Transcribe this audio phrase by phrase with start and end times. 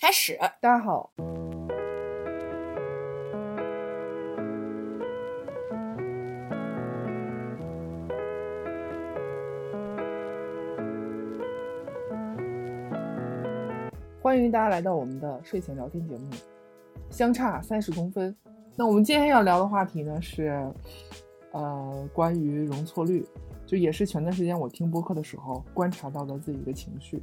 [0.00, 0.38] 开始。
[0.38, 1.10] 大家好，
[14.22, 16.30] 欢迎大家来到我们的睡前聊天节目，
[17.10, 18.32] 相差三十公分。
[18.76, 20.64] 那我们今天要聊的话题呢是，
[21.50, 23.26] 呃，关于容错率，
[23.66, 27.20] 就也是前段时间我听播客的时候观察到的自己的情绪。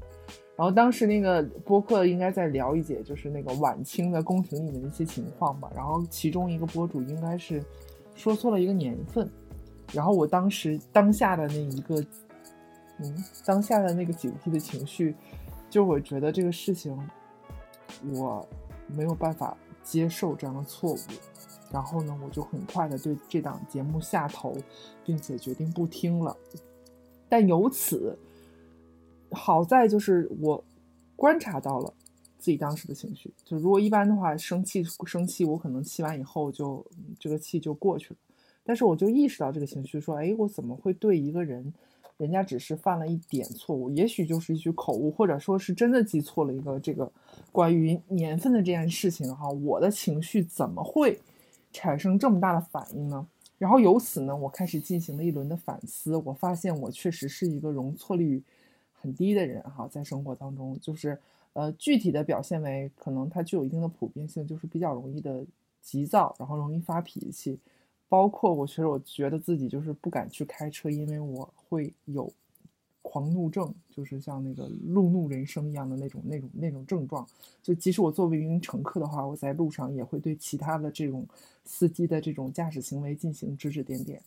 [0.57, 5.69] 然后当时那个播客应该在聊一节，就是那个晚清的宫廷里面的一些情况吧。
[5.75, 7.61] 然后其中一个博主应该是
[8.15, 9.29] 说错了一个年份，
[9.91, 12.01] 然后我当时当下的那一个，
[12.99, 15.13] 嗯，当下的那个警惕的情绪，
[15.69, 16.97] 就我觉得这个事情
[18.13, 18.47] 我
[18.87, 20.97] 没有办法接受这样的错误，
[21.69, 24.55] 然后呢，我就很快的对这档节目下头，
[25.03, 26.33] 并且决定不听了。
[27.27, 28.17] 但由此。
[29.35, 30.63] 好在就是我
[31.15, 31.93] 观察到了
[32.39, 36.83] 自己当时的情绪，就如果一般的话，生气生气，我可能气完以后就
[37.19, 38.19] 这个气就过去了。
[38.63, 41.73] 但是我就意识到这个情绪，说，哎，我怎么会对一个人，
[42.17, 47.11] 人家只是犯了一点错误，也许就是一句口误，或者说是真的记错了一个这个
[47.51, 51.19] 关于年份的这件事情哈，我的情绪怎么会
[51.71, 53.27] 产生这么大的反应呢？
[53.57, 58.43] 然后由此呢，我开始进行了一轮的反思，我发现我确实是一个容错率。
[59.05, 61.15] 很低的人哈，在生活当中，就是
[61.53, 65.45] 呃，具体的表现为可能他具有一定的普遍性，就是比较容易的
[65.79, 67.59] 急躁，然后容易发脾气。
[68.09, 72.31] 包括我，其实我觉得自己就是不敢去开车，因为我会有
[73.03, 77.27] 狂怒症，就是像那个路怒人生一样的那种、那种、那种症状。
[77.61, 81.27] 就即使我作为一名乘客的话，我在路上也会对其他的这种
[81.63, 84.19] 司机的这种驾驶行为进行指指点点，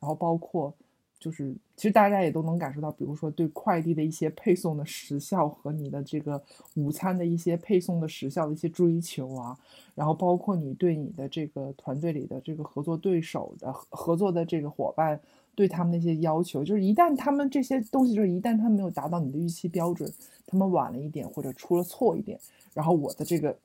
[0.00, 0.74] 然后包括。
[1.18, 6.40] 就是，其实大家也都能感受到，比如说对快递的一些配送的时效和你的这个
[6.74, 9.58] 午餐的一些配送的时效的一些追求啊，
[9.94, 15.18] 然后包括你对你的这个团队里的这个合作对手的合作的这个伙伴
[15.54, 20.12] 对他们那些要求，就是一旦他们这些东西，就是一旦他们没有达到你的预期标准，
[20.46, 22.38] 他们晚了一点或者出了错一点，
[22.74, 23.56] 然后我的这个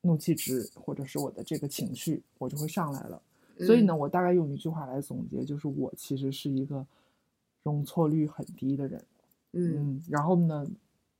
[0.00, 3.20] 怒气值或者是我的这个情绪，我就会上来了。
[3.64, 6.86] 所以呢，我大概用一句话来总结，就是我其实是一个
[7.62, 9.02] 容错率很低的人。
[9.52, 10.66] 嗯，然后呢，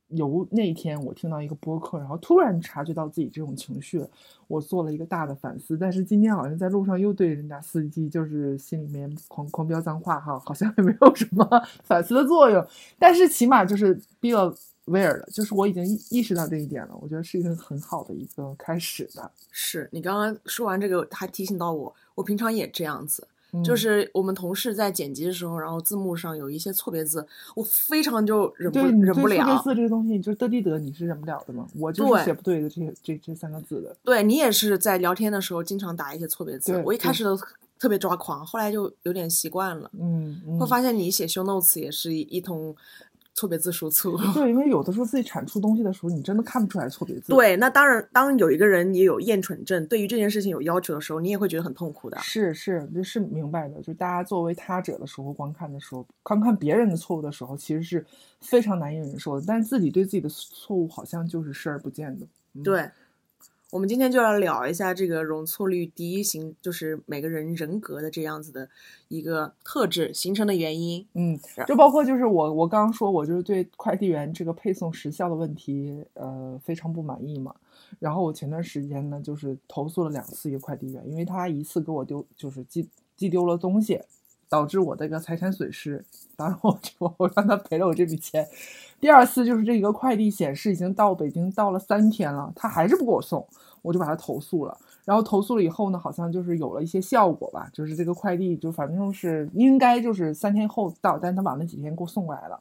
[0.07, 4.05] 由那天我听到一个播客，然后突然察觉到自己这种情绪，
[4.47, 5.77] 我做了一个大的反思。
[5.77, 11.45] 但是今天好像在路上又对人家司机就是心里面狂狂飙脏话哈，好像也没有什么
[11.83, 12.65] 反思的作用。
[12.97, 14.53] 但是起码就是逼了。
[14.85, 19.31] 威尔的，就是我已经意意识到这一点了，我觉得是一个很好的一个开始的。
[19.51, 23.27] 是你刚刚说完这个，还提醒到我，我平常也这样子，
[23.63, 27.25] 就是我们同事在剪辑的时候，然后字幕上有一些错别字，
[27.55, 29.37] 我非常就忍不忍不了。
[29.37, 31.67] 错别字这个东西，就是得地得，你是忍不了的吗？
[31.75, 33.95] 我就是写不对的这这这三个字的。
[34.03, 37.37] 对你也是在聊天的时候经常打一些错别字，我一开始都
[37.77, 39.91] 特别抓狂，后来就有点习惯了。
[39.99, 42.75] 嗯，会发现你写修 notes 也是一通。
[43.41, 47.33] 错别字输出，对，因为有的时候自己产出东西的时候，你真的看不出来错别字。
[47.33, 52.19] 对，那当然，当有一个人也有厌蠢症，对于这件事情有要求的时候，你也会觉得很痛苦的。
[52.19, 53.81] 是是，就是明白的。
[53.81, 58.05] 就大家作为他者的时候，观看的时候，观看别人的错误的时候，其实是
[58.41, 59.45] 非常难以忍受的。
[59.47, 62.27] 但是自己对自己的错误，好像就是视而不见的。
[62.63, 62.87] 对。
[63.71, 68.67] 我们今天就要聊一下这个容错率第一型，就是每个人人格的这样子的
[69.07, 71.07] 一个特质形成的原因。
[71.13, 77.55] 嗯，就包括就是我我刚刚说，我就是对快递员这个配送时效的问题，呃，非常不满意嘛。
[77.97, 84.01] 然后我前段时间呢，就是投诉了两次一个快递员，因为他一次给我丢，就是寄寄丢了东西。
[84.51, 86.03] 导致我的一个财产损失，
[86.35, 88.45] 然我我我让他赔了我这笔钱。
[88.99, 93.47] 第二次就是这一个快递显示已经到北京到了三天了，他还是不给我送，
[93.81, 94.77] 我就把他投诉了。
[95.05, 102.59] 然后投诉了以后呢，好像就是有了一些效果吧，就是这个快递就反正是应该就是三天后到，但他晚了几天给我送过来了。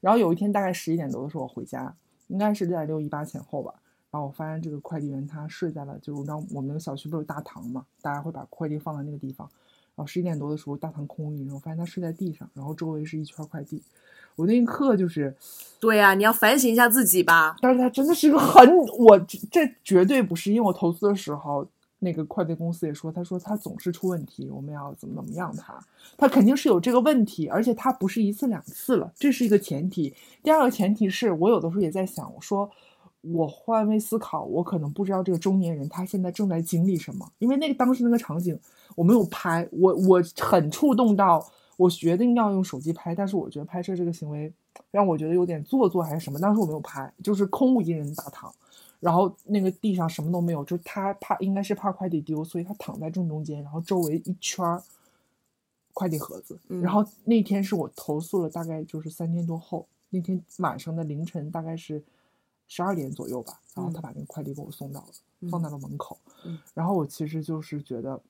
[0.00, 1.94] 然后有一天大概十一点多的时候我回家，
[2.28, 3.74] 应该是在六一八前后吧。
[4.10, 9.46] 然后我发现这个快递员他睡在了，就是让我们那个小区不是有大堂嘛，大家会把快递放在那个地方。
[9.96, 13.82] 然后十一点多的时候，大堂空一，我发现他睡在地上，然后周围是一圈快递。
[14.36, 15.34] 我那一刻就是，
[15.80, 17.56] 对呀，你要反省一下自己吧。
[17.62, 21.66] 但是他真的是个很，我这绝对不是因为我投资的时候，
[22.00, 25.82] 那个快递公司也说，他说他总是出问题，我们要怎么怎么样他，
[26.18, 30.14] 他肯定是有这个问题，而且他不是一次两次了，这是一个前提。
[30.42, 32.70] 第二个前提是我有的时候也在想，我说。
[33.32, 38.58] 我换位思考，我可能不知道这个中年人他现在正在经历什么，因为那个当时那个场景
[38.94, 41.46] 我没有拍，我我很触动到，
[41.76, 44.52] 我决定要用手机拍，但是我觉得拍摄这个行为
[44.90, 48.52] 让我觉得有点做作还是什么，当时我没有拍，就是空无一人大堂。
[48.98, 54.82] 然后那个地上什么都没有，就是他怕应该是怕快递丢，所以他躺在正中间，然后周围一圈儿
[55.92, 56.58] 快递盒子。
[56.68, 62.02] 嗯然后那天是我投诉了，大概就是三天多后，那天晚上的凌晨大概是
[62.68, 65.08] 十二点左右吧，然后他嗯把那个快递给我送到了，
[65.40, 66.18] 嗯放到了门口。
[66.44, 68.20] 嗯然后我其实就是觉得，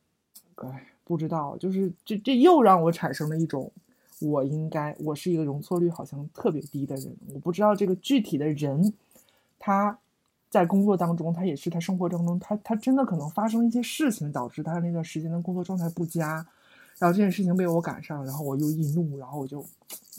[0.57, 3.71] 哎，不知道，就是这这又让我产生了一种。
[4.19, 8.95] 我应该，我是一个容错率好像特别低的人，我不知道这个具体的人，
[9.59, 9.99] 他
[10.49, 16.47] 在工作当中，他也是他生活当中，他他真的可能发生一些事情，导致他那段时间的工作状态不佳，
[16.97, 19.63] 然后这件事情被我赶上，然后我又易怒，然后我就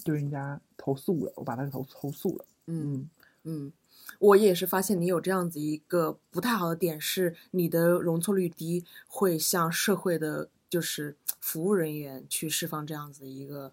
[0.06, 2.46] 对人家投诉了，我把他投投诉了。
[2.68, 3.10] 嗯
[3.46, 3.72] 嗯，
[4.20, 13.72] 我也是发现你有这样子一个不太好的点，是你的容错率低，会向社会的就是服务人员去释放这样子的一个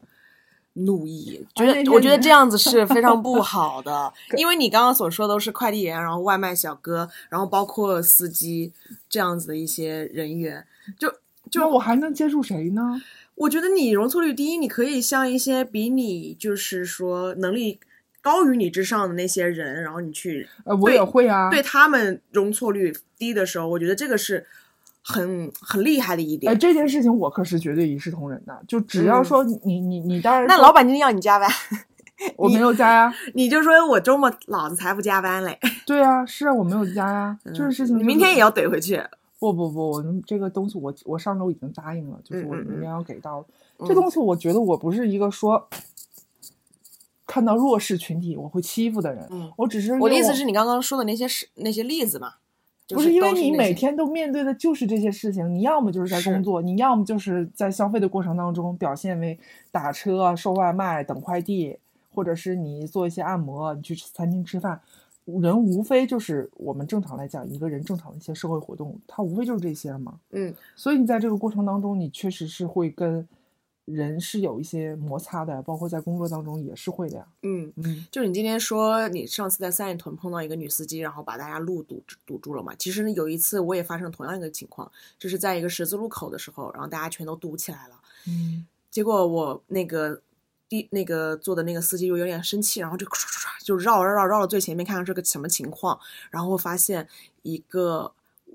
[0.75, 8.73] 怒意，觉得我觉得这样子 是非常不好的， 因为你刚刚所说都是快递员，然后外卖小哥，然后包括司机
[9.09, 10.67] 这样子的一些人员，
[10.99, 11.13] 就
[11.51, 13.01] 就我还能接触谁呢？
[13.37, 17.81] 我觉得你容错率低，你可以向一些比你就是说能力
[18.25, 21.51] 高于你之上的那些人，然后你去呃，我也会啊。
[21.51, 24.47] 对他们容错率低的时候，我觉得这个是
[25.03, 26.59] 很很厉害的一哎，点。
[26.59, 31.47] 这件事情我可是绝对一视同仁的，就只要嗯说你你你你当然那老板今天要你加班，
[32.37, 39.03] 我没有加呀，你就说我周末老子才不加班嘞， 对啊，是啊，我没有加呀，这个事情就是你明天也要怼回去。
[39.39, 43.41] 不不不，我们这个东西我我上周已经答应了，就是我明天嗯要给到。
[43.79, 45.69] 嗯这东西我觉得我不是一个说
[47.27, 52.35] 看到弱势群体我会欺负的人，嗯我只是我的意思是你刚刚说的那些事那些例子嘛，
[52.87, 59.39] 就不是因为你每天都面对的就是这些事情，你要么就是在工作，你要么就是在消费的过程当中表现为
[59.73, 61.79] 打车、收外卖、等快递，
[62.13, 64.81] 或者是你做一些按摩，你去餐厅吃饭。
[65.25, 70.17] 人无非就是我们正常来讲，一个人正常的一些社会活动，它无非就是这些嘛。
[70.33, 73.27] 嗯所以你在这个过程当中，你确实是会跟
[73.85, 77.27] 人是有一些摩擦的，包括在工作当中也是会的呀。
[77.43, 77.73] 嗯。
[77.77, 82.75] 嗯，就是你今天说你上次在三里屯碰到一个女司机，然后把大家路堵堵住了嘛？
[82.77, 88.01] 其实呢有一次我也发生同样一个情况，就是在一个十字路口的时候，然后大家全都堵起来了。
[88.27, 90.23] 嗯结果我那个
[90.69, 95.99] 第那个坐的那个司机就有点生气，然后就唰唰唰就绕绕绕绕到最前面看看是个什么情况，
[96.31, 97.09] 然后发现
[97.43, 98.13] 一个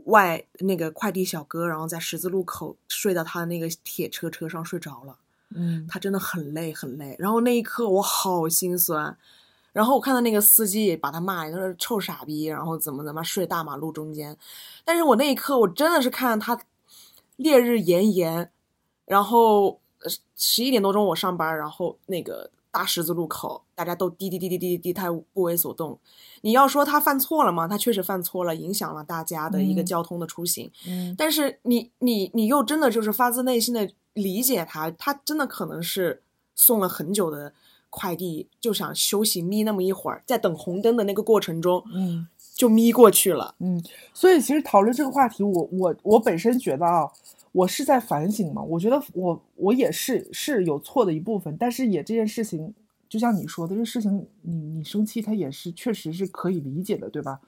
[0.09, 5.17] 外那个快递小哥，然后在十字路口睡到他的那个铁车车上睡着了。
[5.51, 7.15] 嗯，他真的很累很累。
[7.17, 9.17] 然后那一刻我好心酸，
[9.73, 14.37] 然后我看到那个司机也把他骂，他说臭傻逼，然后怎么怎么睡大马路中间。
[14.85, 16.59] 但是我那一刻我真的是看他
[17.37, 18.51] 烈日炎炎，
[19.05, 19.79] 然后
[20.35, 25.99] 十一点多钟我上班，然后那个大十字路口大家都滴滴滴滴滴滴滴，他不为所动。
[26.43, 27.67] 你要说他犯错了吗？
[27.67, 30.71] 他确实犯错了，影响了大家的一个嗯交通的出行。
[30.87, 36.23] 嗯但是你你你又真的就是发自内心的理解他，他真的可能是
[36.55, 37.51] 送了很久的
[37.89, 42.29] 快递，就想休息眯那么一会儿，在等红灯的那个过程中嗯。
[42.55, 43.55] 就眯过去了。
[43.59, 43.81] 嗯，
[44.13, 47.09] 所以其实讨论这个话题，我我我本身觉得啊，
[47.51, 48.61] 我是在反省嘛。
[48.61, 52.73] 我觉得我我也是是有错的一部分，但是也这件事情，
[53.07, 57.39] 就像你说的，这事情你你生气，他也是确实是可以理解的，对吧？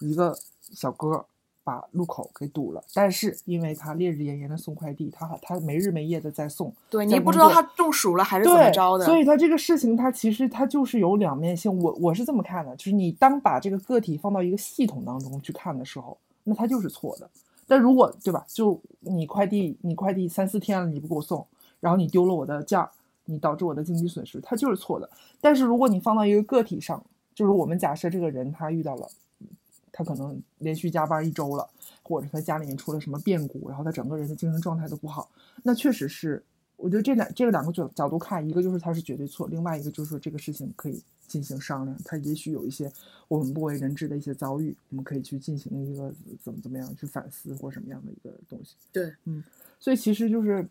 [0.00, 1.24] 一个小哥
[1.64, 11.72] 把路口给堵了，但是因为他烈日炎炎的送快递，他他没日没夜的在送，对你不知道他中暑了还是怎么，着的，所以他这个事情，他其实他就是有两面性。
[11.78, 17.30] 我我是这么看的，就是你当把这个个体放到一个系统当中去看的时候，那他就是错的。
[17.66, 21.46] 但如果对吧，就你快递你快递三四天了你不给我送，
[21.80, 22.90] 然后你丢了我的件儿，
[23.24, 25.08] 你导致我的经济损失，他就是错的。
[25.40, 27.04] 但是如果你放到一个个体上，
[27.34, 29.08] 就是我们假设这个人他遇到了，
[29.90, 31.68] 他可能连续加班一周了，
[32.02, 35.28] 或者他家里面出了什么变故，然后他整个人的精神状态都不好，
[35.62, 36.42] 那确实是，
[36.76, 41.02] 我觉得这两这个两个角角度看，一个就是他是绝对错，另外一个就是说这个事情可以
[41.32, 42.92] 进行商量，他也许有一些
[43.26, 46.12] 我们不为人知的一些遭遇，我们可以去进行一个
[46.42, 48.76] 怎么怎么样去反思或什么样的一个东西。
[48.92, 49.42] 对，嗯
[49.80, 50.68] 所以其实就是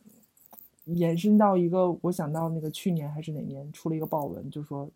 [0.85, 4.87] 延伸到一个，我想到那个去年还是哪年出了一个报文，就说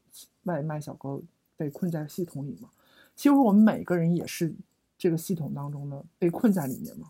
[0.44, 1.20] 外卖小哥
[1.58, 2.70] 被困在系统里嘛。
[3.16, 4.54] 其实我们每个人也是
[5.00, 7.08] 这个系统当中的被困在里面嘛。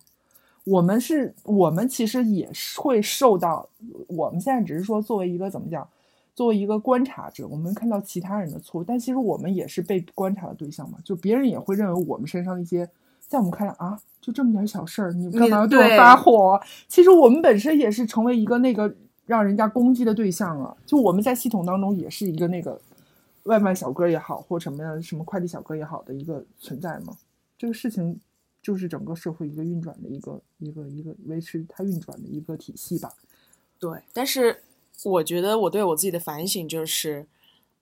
[0.64, 3.70] 我们是，我们其实也是会受到，
[4.08, 5.88] 我们现在只是说作为一个怎么讲，
[6.36, 11.00] 作为一个观察者，我们看到其他人的错误，但其实我们也是被观察的对象嘛。
[11.04, 12.88] 就别人也会认为我们身上的一些，
[13.22, 16.60] 在我们看来啊，就这么点小事儿，你干嘛要对我发火？
[16.90, 18.94] 其实我们本身也是成为一个那个
[19.26, 20.76] 让人家攻击的对象啊。
[20.86, 22.80] 就我们在系统当中也是一个那个
[23.44, 27.16] 外卖小哥也好，或什么样什么快递小哥也好的一个存在嘛。
[27.58, 28.20] 这个事情
[28.62, 33.14] 就是整个社会一个运转的一个一个一个维持它运转的一个体系吧。
[33.80, 34.58] 对，但是
[35.04, 37.26] 我觉得我对我自己的反省就是，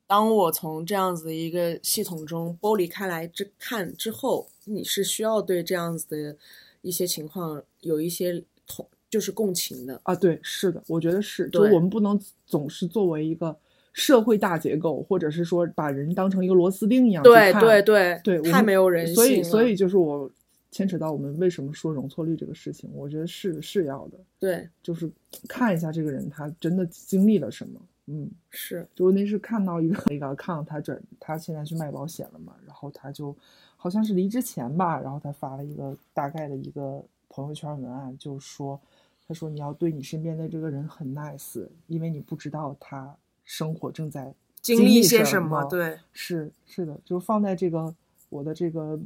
[0.07, 6.35] 当我从这样子的一个系统中剥离开来之看之后，你是需要对这样子的
[6.81, 9.99] 一些情况有一些同，就是共情的。
[10.03, 13.55] 啊，对，是的，我觉得是，就我们不能总是作为一个
[13.93, 19.43] 社会大结构，或者是说把人当成一个螺丝钉一样去对看对对对，太没有人性所以。
[19.43, 20.29] 所以就是我
[20.73, 25.09] 牵扯到我们为什么说容错率这个事情，我觉得是是要的，对就是
[25.47, 27.79] 看一下这个人他真的经历了什么。
[28.07, 33.33] 嗯，是就那是看到一个那个康他转他现在去卖保险了嘛，然后他就
[33.77, 38.77] 好像是离职前吧，然后他发了一个大概的一个朋友圈文案，就说
[39.25, 43.15] 他说你要对你身边的这个人很 nice，因为你不知道他
[43.45, 45.63] 生活正在经历些什什么？
[45.69, 47.95] 对是是的，就放在这个
[48.33, 48.99] 我的这个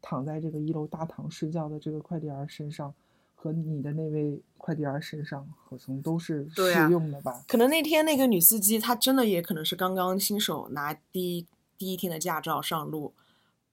[0.00, 2.94] 躺在这个一楼大堂睡觉的这个快递员身上，
[3.34, 7.44] 和你的那位快递员身上，好像都是适用的吧？
[7.46, 11.46] 可能那天那个女司机她真的也可能是刚刚新手拿第一
[11.76, 13.12] 第一天的驾照上路，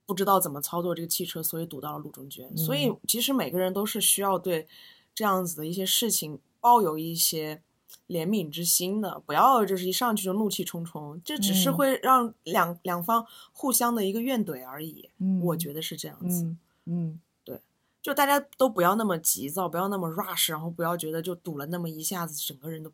[0.04, 2.54] 不知道怎么操作这个汽车，所以堵到了路中间。
[2.54, 4.68] 所以嗯其实每个人都是需要对
[5.14, 7.62] 这样子的一些事情抱有一些
[8.06, 15.10] 怜悯之心的，不要就是一上去就怒气冲冲，这只是嗯会让两、两方互相的一个怨怼而已。
[15.18, 16.44] 嗯，我觉得是这样子。
[16.44, 17.20] 嗯嗯
[18.00, 22.90] 就大家都不要那么急躁，不要那么 rush，然后不要觉得就堵了那么一下子，整个人都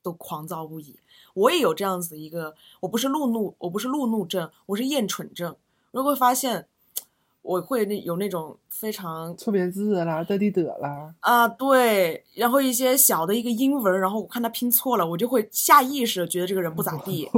[0.00, 0.98] 都狂躁不已。
[1.34, 5.54] 我也有这样子一个，我不是路怒，我不是路怒症，我是厌蠢症。
[5.90, 6.68] 如果发现，
[7.44, 17.28] 我会那有那种非常错别字啦，的地得啦，啊对，然后一些小的一个英文，然后我看他拼错了，我就会下意识地觉得这个人不咋地。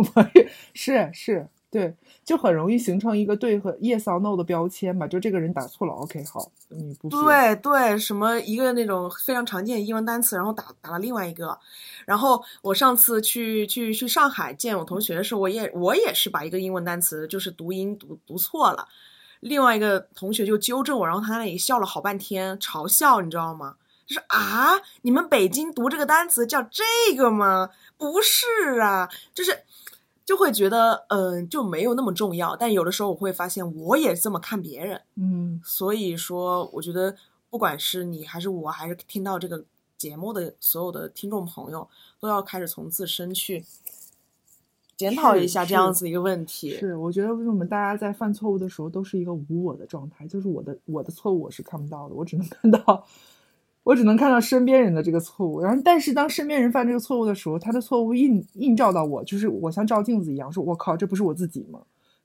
[0.72, 1.92] 是是，对，
[2.24, 5.08] 就很容易形成一个对和 yes or no 的标签嘛。
[5.08, 11.58] 就这个人打错了，OK，好，你不，对对，什么一个那种非常常见的英文单词，然后打打了另外一个。
[12.04, 18.86] 然后我上次去去去上海见我同学的时候，我也我也是把一个英文单词就是读音读读错了，
[19.40, 23.76] 另外一个同学就纠正我，然后他那里笑了好半天，嘲笑你知道吗？
[24.06, 26.84] 就是啊，你们北京读这个单词叫这
[27.16, 27.70] 个吗？
[27.96, 29.64] 不是啊，就是
[30.24, 32.54] 就会觉得嗯、就没有那么重要。
[32.54, 35.02] 但有的时候我会发现，我也这么看别人。
[35.16, 37.16] 嗯所以说，我觉得
[37.50, 39.64] 不管是你还是我，还是听到这个
[39.96, 41.88] 节目的所有的听众朋友，
[42.20, 43.64] 都要开始从自身去
[44.96, 46.70] 检讨一下这样子一个问题。
[46.70, 53.04] 是，我觉得为什么大家在犯错误的时候都是一个无我的状态，就是我的我的错误我是看不到的，我只能看到。
[53.82, 61.78] 我只能看到身边人的这个错误，然后但是当身边人犯这个错误的时候，他的错误映映照到我，就是我像照镜子一样，说我靠，这不是我自己吗？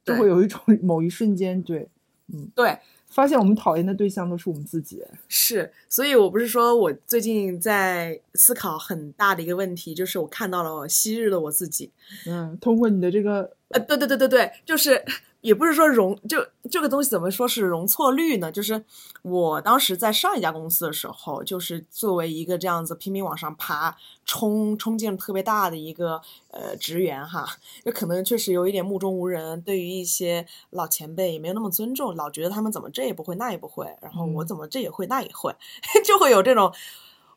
[0.04, 1.88] 就会有一种 某一瞬间，对，
[2.34, 2.76] 嗯对，
[3.12, 5.04] 发现我们讨厌的对象都是我们自己。
[5.28, 11.92] 是，所以我不是说我最近在思考很大的一个问题，就是我看到了昔日的我自己。
[12.26, 15.04] 嗯，通过你的这个，呃，对对对对对，就是
[15.42, 16.38] 也不是说容就
[16.70, 18.52] 这个东西怎么说是容错率呢？
[18.52, 18.84] 就是
[19.24, 26.22] 我当时在上一家公司的时候，就是作为一个这样子拼命往上爬、冲冲劲特别大的一个
[26.52, 27.46] 呃职员哈，
[27.84, 35.56] 就可能确实有一点目中无人，对于一些老前辈也没有那么尊重，老觉得他们怎么这也不会那也不会，然后我嗯怎么这也会那也会，
[36.06, 36.74] 就会有这种。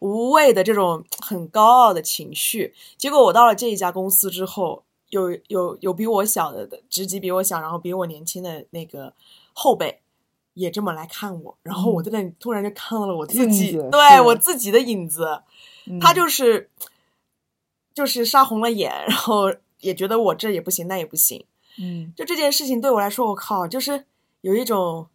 [0.00, 4.82] 无谓的这种很高傲的情绪，结果我到了这一家公司之后，
[5.14, 9.14] 有有有比我小的职级比我小，然后比我年轻的那个
[9.52, 10.00] 后辈
[10.54, 15.42] 也这么来看我，然后我在那里突然就看到了我自己，嗯对我自己的影子，
[15.86, 16.00] 嗯。
[16.00, 16.68] 他就是
[17.94, 21.44] 就是杀红了眼，然后也觉得我这也不行那也不行，
[21.78, 22.12] 嗯。
[22.16, 24.04] 就这件事情对我来说，我靠，就是
[24.40, 25.06] 有一种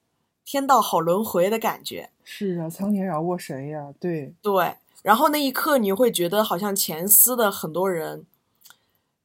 [0.46, 3.94] 天道好轮回的感觉，是啊，苍天饶过谁呀？
[4.00, 4.76] 对，对。
[5.04, 8.26] 然后那一刻，你会觉得好像前司的很多人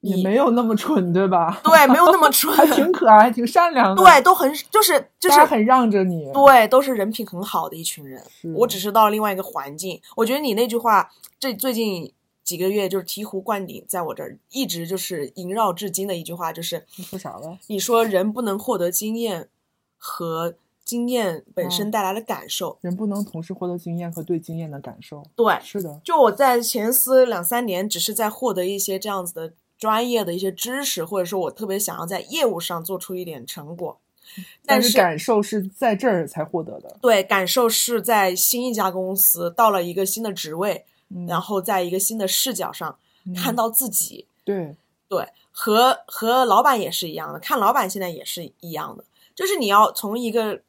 [0.04, 1.61] 也你没有那么蠢，对吧？
[1.64, 8.23] 对没有那么蠢， 还挺可爱，挺善良的，对，都很就是就是很让着你，对，都是人品很好的一群人。
[8.56, 17.58] 我只是到了另外一个环境，我觉得你那句话，这最近几个月就是醍醐灌顶，在我这儿一直就是萦绕至今的一句话，就是你说啥了？
[17.68, 19.49] 你说人不能获得经验
[19.96, 22.76] 和经验本身嗯带来的感受。
[22.82, 25.23] 人不能同时获得经验和对经验的感受。
[25.34, 29.54] 对，是的，就我在前思两三年，只是在获得一些这样子的
[29.85, 34.00] 专业的一些知识，或者说我特别想要在业务上做出一点成果，
[34.64, 36.97] 但是是感受是在这儿才获得的。
[37.03, 42.99] 对感受是在新一家公司到了一个新的职位，嗯，然后在一个新的视角上
[43.37, 44.75] 看嗯到自己，对，
[45.07, 50.62] 对，和和老板也是一样的，看老板现在也是一样的，就是你要从一个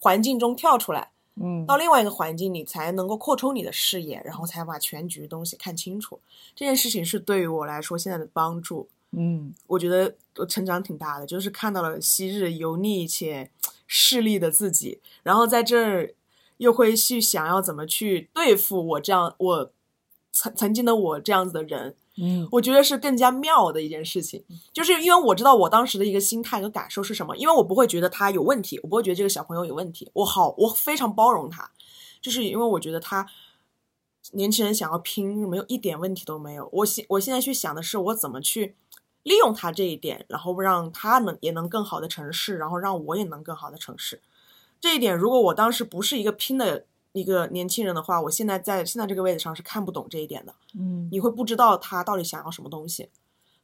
[0.00, 6.18] 环境中跳出来，嗯到另外一个环境，你才能够扩充你的视野，然后才把全局东西看清楚。
[6.54, 13.50] 这件事情是对于我来说现在的帮助，嗯我觉得我成长挺大的，就是看到了昔日油腻且
[13.86, 16.14] 势利的自己，然后在这儿
[16.56, 19.70] 又会去想要怎么去对付我这样我
[20.32, 24.42] 曾曾经的我这样子的人，嗯我觉得是更加妙的一件事情，
[24.72, 31.70] 就是因为我知道我当时的一个心态和感受是什么，因为我不会觉得他有问题，我不会觉得这个小朋友有问题，我好，我非常包容他，
[32.20, 33.26] 就是因为我觉得他
[34.32, 36.68] 年轻人想要拼，没有一点问题都没有。
[36.72, 38.74] 我现我现在去想的是，我怎么去
[39.22, 44.22] 利用他这一点，然后让他能也能更好的成事，然后让我也能更好的成事。
[44.80, 46.86] 这一点，如果我当时不是一个拼的
[47.20, 50.54] 一个年轻人的话，我现在在现在这个位置上是看不懂这一点的。
[50.78, 53.08] 嗯你会不知道他到底想要什么东西。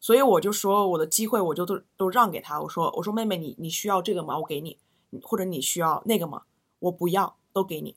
[0.00, 4.37] 所以我就说我的机会我就都都让给他，我说我说妹妹你你需要这个吗？
[4.38, 4.76] 我给你，
[5.23, 6.42] 或者你需要那个吗？
[6.80, 7.94] 我不要，都给你。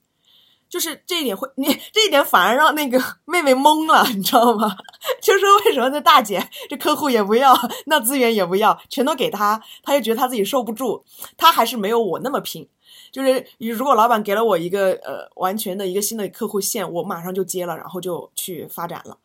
[0.68, 4.76] 就是这一点会，你 这一点反而让那个 妹妹懵了，你知道吗？
[5.22, 11.04] 就说为什么这大姐这客户也不要，那资源也不要，全都给她，她又觉得她自己受不住，
[11.38, 12.68] 她还是没有我那么拼。
[13.16, 19.18] 就是如果老板给了我一个呃完全的一个新的客户线，我马上就接了，然后就去发展了。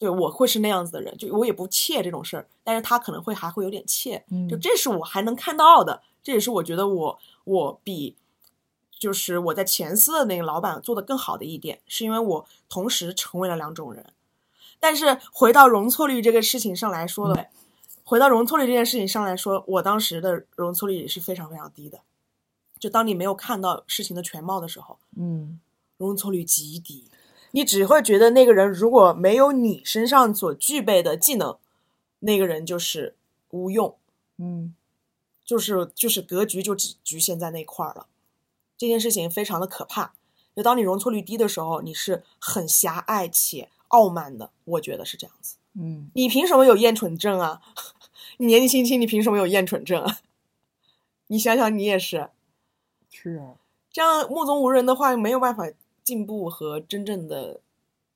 [0.00, 8.16] 对我会是那样子的人，就我也不怯这种事儿，但是他可能会还会有点怯，嗯就这是我还能看到的，这也是我觉得我我比
[8.98, 14.04] 就是我在前司的那个老板做的更好的一点，是因为我同时成为了两种人。
[14.80, 17.46] 但是回到容错率这个事情上来说的，
[18.02, 22.00] 回到容错率这件事情上来说，我当时的容错率也是非常非常低的。
[22.80, 25.60] 就当你没有看到事情的全貌的时候，嗯
[25.98, 27.04] 容错率极低，
[27.52, 31.58] 你只会觉得那个人如果没有你身上所具备的技能，
[32.20, 33.14] 那个人就是
[33.50, 33.96] 无用，
[34.38, 34.74] 嗯
[35.44, 38.06] 就是就是格局就只局限在那块儿了。
[38.78, 40.14] 这件事情非常的可怕。
[40.56, 45.56] 就当你容错率低的时候，你是很狭隘且傲慢的，我觉得是这样子。
[45.74, 47.60] 嗯你凭什么有厌蠢症啊？
[48.38, 50.18] 你年纪轻轻，你凭什么有厌蠢症啊？
[51.28, 52.30] 你想想，你也是
[53.10, 53.54] 是啊，
[53.90, 55.64] 这样目中无人的话，没有办法
[56.02, 57.60] 进步和真正的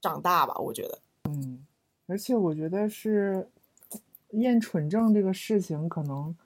[0.00, 0.54] 长大吧？
[0.59, 0.98] 我觉得。
[1.24, 1.64] 嗯
[2.07, 3.48] 而且我觉得是
[4.33, 6.37] 厌蠢症这个事情，可能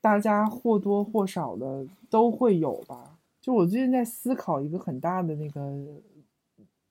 [0.00, 3.18] 大家或多或少的都会有吧。
[3.40, 6.00] 就我最近在思考一个很大的那个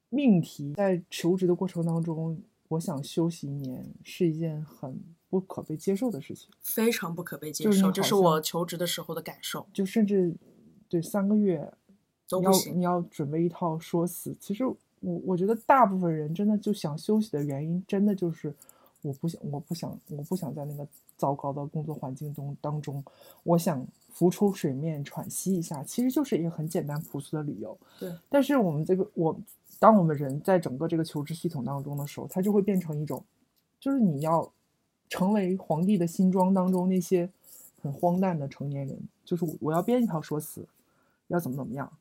[0.09, 10.35] 命题，在求职的过程当中，我想休息一年是一件很不可被接受的事情，非常不可被接受，这是我求职的时候的感受，就甚至
[10.89, 11.57] 对三个月
[12.29, 12.79] 你要都不行。
[12.79, 14.35] 你要准备一套说辞。
[14.39, 14.77] 其实我
[15.25, 18.53] 我觉得大部分人真的就想休息的原因，真的就是
[19.01, 23.03] 我不想我不想我不想在那个糟糕的工作环境中当中，
[23.43, 27.77] 我想浮出水面喘息一下，其实就是一个很简单朴素的理由。
[27.99, 29.39] 对，但是我们这个我，
[29.79, 33.23] 当我们人在整个这个求职系统当中的时候，它就会变成一种，
[33.79, 34.51] 就是你要
[35.09, 37.29] 成为皇帝的新装当中那些
[37.81, 40.67] 很荒诞的成年人，就是我我要编一套说辞，
[41.27, 41.91] 要怎么怎么样。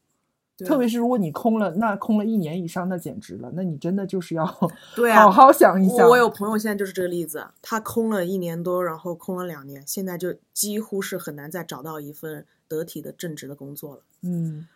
[0.65, 4.47] 特别是如果你空了，那空了一年以上，那简直了，那你真的就是要
[5.15, 6.09] 好好想一想。
[6.09, 14.03] 我有朋友现在就是这个例子，他空了一年多，然后空了两年，现在就几乎是很难再找到一份得体的正职的工作了。
[14.23, 14.67] 嗯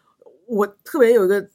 [0.46, 1.48] 我特别有一个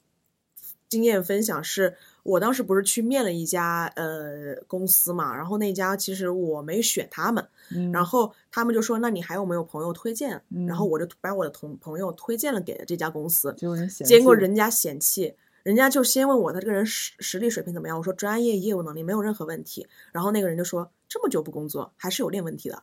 [0.90, 10.42] 经验分享是，我当时不是去面了一家呃公司嘛，然后那家其实我没选他们，嗯，然后他们就说，那你还有没有朋友推荐？
[10.68, 10.90] 然后嗯。
[10.90, 13.56] 我就把我的同朋友推荐了给了这家公司，
[14.04, 22.82] 结果人家嫌弃，人家就先问我他这个人实实力水平怎么样，我说专业业务能力没有任何问题，然后那个人就说这么久不工作还是有点问题的，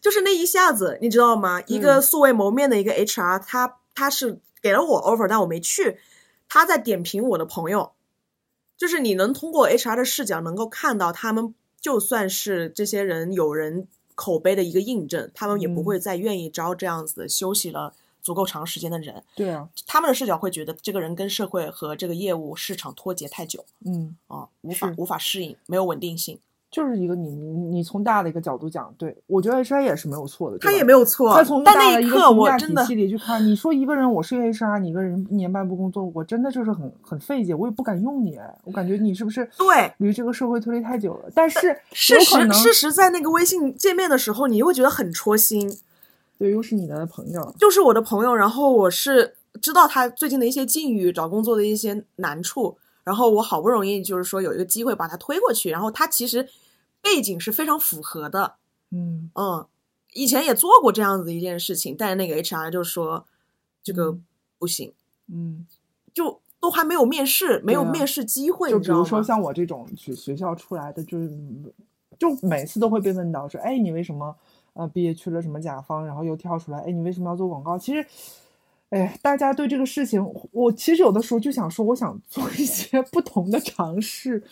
[0.00, 1.62] 就是那一下子你知道吗？
[1.66, 2.02] 一个嗯。
[2.02, 5.98] 素未谋面的一个 HR，他他是给了我 offer，但我没去，
[6.48, 7.92] 他在点评我的朋友，
[8.78, 19.22] 就是你能通过 HR 的视角能够看到他们就算是这些人有人口碑的一个印证，他们也不嗯会再愿意招这样子休息了足够长时间的人。
[19.34, 26.38] 对啊，他们的视角会觉得这个人跟社会和这个业务市场脱节太久嗯，啊，无法无法适应，没有稳定性。
[26.70, 41.30] 就是一个你你你从大的一个角度讲，对我觉得 HR 也是没有错的，他也没有错他从，但大的一个那一刻评价体我真的系里去看，你说一个人我是 HR，你一个人一年半不工作，我真的就是很很费解，我也不敢用你，我感觉你是不是对离这个社会脱离太久了？
[41.34, 41.58] 但是
[41.92, 45.78] 事实事实在那个微信见面的时候，你又会觉得很戳心。
[46.38, 52.76] 对，又是你的朋友，就是我的朋友，然后我是知道他最近的一些境遇，找工作的一些难处，
[53.08, 56.46] 然后我好不容易就是说有一个机会把他推过去，然后他其实
[57.00, 58.56] 背景是非常符合的，
[58.90, 59.66] 嗯嗯，
[60.12, 63.24] 以前也做过这样子一件事情，但是那个 HR 就说
[63.82, 64.24] 这个嗯
[64.58, 64.92] 不行，
[65.32, 65.66] 嗯，
[66.12, 68.88] 就都还没有面试，没有面试机会，就比？
[68.88, 71.30] 如说像我这种学学校出来的，就是
[72.18, 74.36] 就每次都会被问到说，哎，你为什么
[74.74, 77.78] 呃毕业去了什么甲方，然后又跳出来，哎，你为什么要做广告？
[77.78, 78.06] 其实，
[78.90, 84.42] 哎，大家对这个事情，我其实有的时候就想说，我想做一些不同的尝试。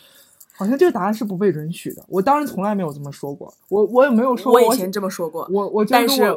[0.59, 2.03] 好像这个答案是不被允许的。
[2.07, 6.35] 我当然从来没有这么说过，我我也没有说我我以前这么说过，我我觉得但是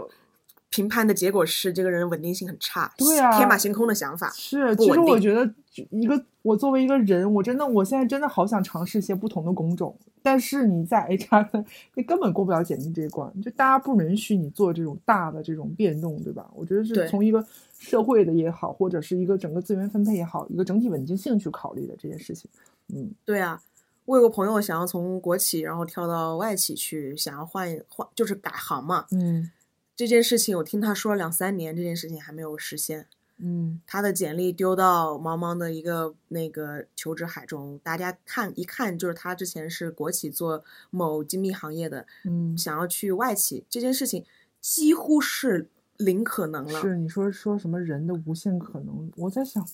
[0.69, 4.31] 评判的结果是这个人稳定性很差，对啊天马行空的想法。
[4.37, 5.51] 是，其实我觉得
[5.89, 16.51] 一个我作为一个人，我真的我现在真的好想尝试一些不同的工种，但是你在 HR 的你根本过不了简历这一关，就大家不允许你做这种大的这种变动，对吧？
[16.55, 17.45] 我觉得是从一个
[17.79, 22.51] 社会的也好，或者是一个整个资源分配也好，一个整体稳定性去考虑的这件事情。
[22.93, 23.63] 嗯对啊，
[24.05, 29.07] 我有个朋友想要从国企然后跳到外企去，想要换换就是改行嘛。
[29.13, 29.51] 嗯
[29.97, 33.07] 这件事情我听他说了两三年，这件事情还没有实现。
[33.43, 44.25] 嗯他的简历丢到茫茫的一个那个求职海中，大家看一看就是他之前是国企做某精密行业的，嗯，想要去外企，这件事情
[44.61, 46.81] 几乎是零可能了。
[46.81, 49.11] 是你说说什么人的无限可能？
[49.17, 49.67] 我在想。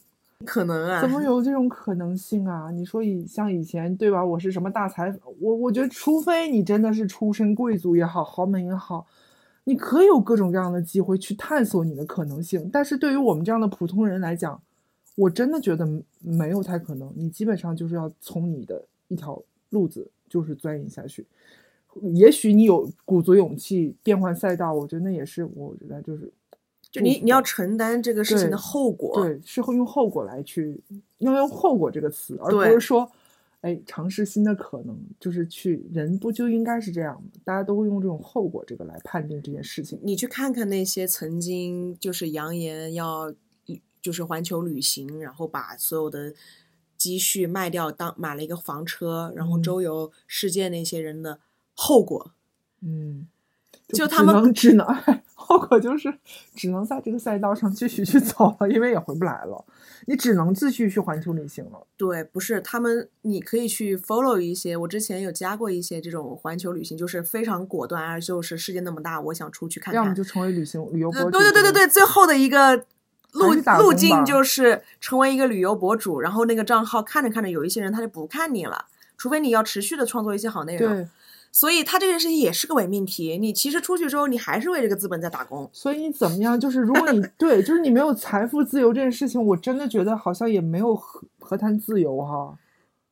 [0.44, 1.00] 可能啊？
[1.00, 2.70] 怎么有这种可能性啊？
[2.70, 4.22] 你说以像以前对吧？
[4.22, 9.06] 我是什么大财，我我觉得除非你真的是出身贵族也好，豪门也好，
[9.68, 12.70] 你可以有各种各样的机会去探索你的可能性。
[12.72, 14.60] 但是对于我们这样的普通人来讲，
[15.16, 15.84] 我真的觉得
[16.20, 17.12] 没有太可能。
[17.16, 21.26] 你基本上就是要从你的一条路子就是钻研下去。
[22.12, 26.30] 也许你有鼓足勇气变换赛道，我觉得那也是我觉得就是
[26.90, 29.20] 就你你要承担这个事情的后果。
[29.20, 30.80] 对，是会用后果来去，
[31.18, 33.10] 要用后果这个词，而不是说，
[33.62, 37.28] 哎，尝试新的可能，就是去人不就应该是这样吗？
[37.44, 39.98] 大家都会用这种后果这个来判定这件事情。
[40.02, 43.34] 你去看看那些曾经就是扬言要
[44.00, 46.32] 就是环球旅行，然后把所有的
[46.96, 51.40] 积蓄卖掉，当买了一个房车，然后嗯周游世界那些人的
[51.74, 52.32] 后果。
[52.82, 53.35] 嗯，只
[53.88, 54.86] 就他们能只能，
[55.34, 56.12] 后果就是
[56.54, 59.64] 只能在这个赛道上继续去走了，因为也回不来了，
[60.06, 61.86] 你只能继续去环球旅行了。
[61.96, 64.76] 对，不是他们，你可以去 follow 一些。
[64.76, 70.02] 我之前有加过一些这种环球旅行，就是非常果断，而就是世界那么大，我想出去看看。
[70.02, 72.84] 要么就成为旅行旅游博呃主，对对对对对，最后的一个
[73.32, 81.08] 路路径就是成为一个旅游博主，然后那个账号看着看着，有一些人他就不看你了，除非你要持续的创作一些好内容。
[81.46, 83.38] 对，所以他这件事情也是个伪命题。
[83.38, 85.68] 你其实出去之后，你还是为这个资本在打工。
[85.72, 86.58] 所以你怎么样？
[86.58, 92.58] 就是如果你 对，就是你没有财富自由这件事情，我真的觉得好像也没有何何谈自由哈。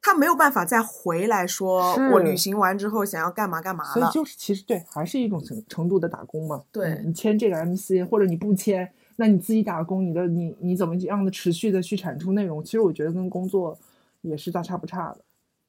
[0.07, 3.93] 他没有办法再回来说，我旅行完之后想要干嘛干嘛了。
[3.95, 6.63] 所以就是其实对，还是一种程程度的打工嘛。
[6.71, 12.63] 对嗯你签这个 MC 或者你不签，那你自己打工，你的你你怎么样的持续的去产出内容？
[12.63, 13.79] 其实我觉得跟工作
[14.21, 15.23] 也是大差不差的。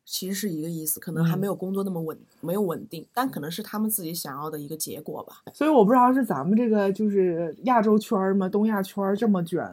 [0.06, 5.42] 其实是一个意思，可能还嗯没有工作那么稳，没有稳定，但可能是他们自己想要的一个结果吧。
[5.54, 9.68] 所以我不知道是咱们这个就是亚洲圈儿嘛，东亚圈儿这么卷，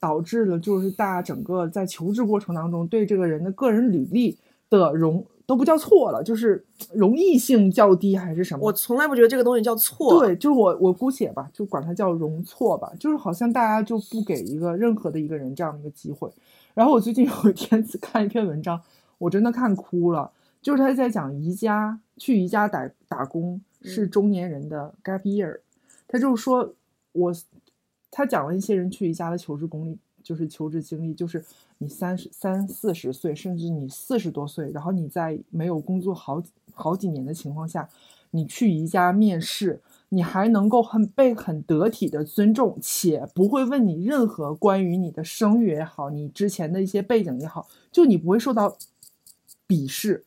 [0.00, 4.36] 导致了就是大家整个在求职过程当中对这个人的个人履历
[4.68, 8.66] 的容都不叫错了，就是容易性较低还是什么？
[8.66, 10.18] 我从来不觉得这个东西叫错。
[10.18, 16.28] 对，就是我我姑且吧，就管它叫容错吧，就是好像大家就不给一个任何的一个人这样的一个机会。
[16.74, 18.78] 然后我最近有一天 看一篇文章，
[19.18, 25.60] 我真的看哭了，就是他在讲宜家去宜家打打工是嗯中年人的 gap year，、
[26.06, 26.74] 他就是说
[27.12, 27.32] 我
[28.10, 31.44] 他讲了一些人去宜家的求职经历，就是求职经历，就是
[31.78, 37.88] 你三十三四十岁，甚至你四十多岁，然后你在没有工作好好几年的情况下，
[38.30, 48.76] 你去宜家面试，你还能够很被很得体的尊重，且不会问你任何关于你的声誉也好，你之前的一些背景也好，就你不会受到
[49.66, 50.24] 鄙视，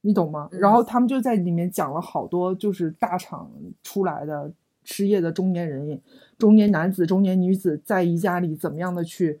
[0.00, 0.48] 你懂吗？
[0.52, 3.50] 然后他们就在里面讲了好多，就是大厂
[3.82, 4.52] 出来的
[4.84, 6.00] 失业的中年人、
[6.38, 9.40] 中年男子、中年女子，在宜家里怎么样的去。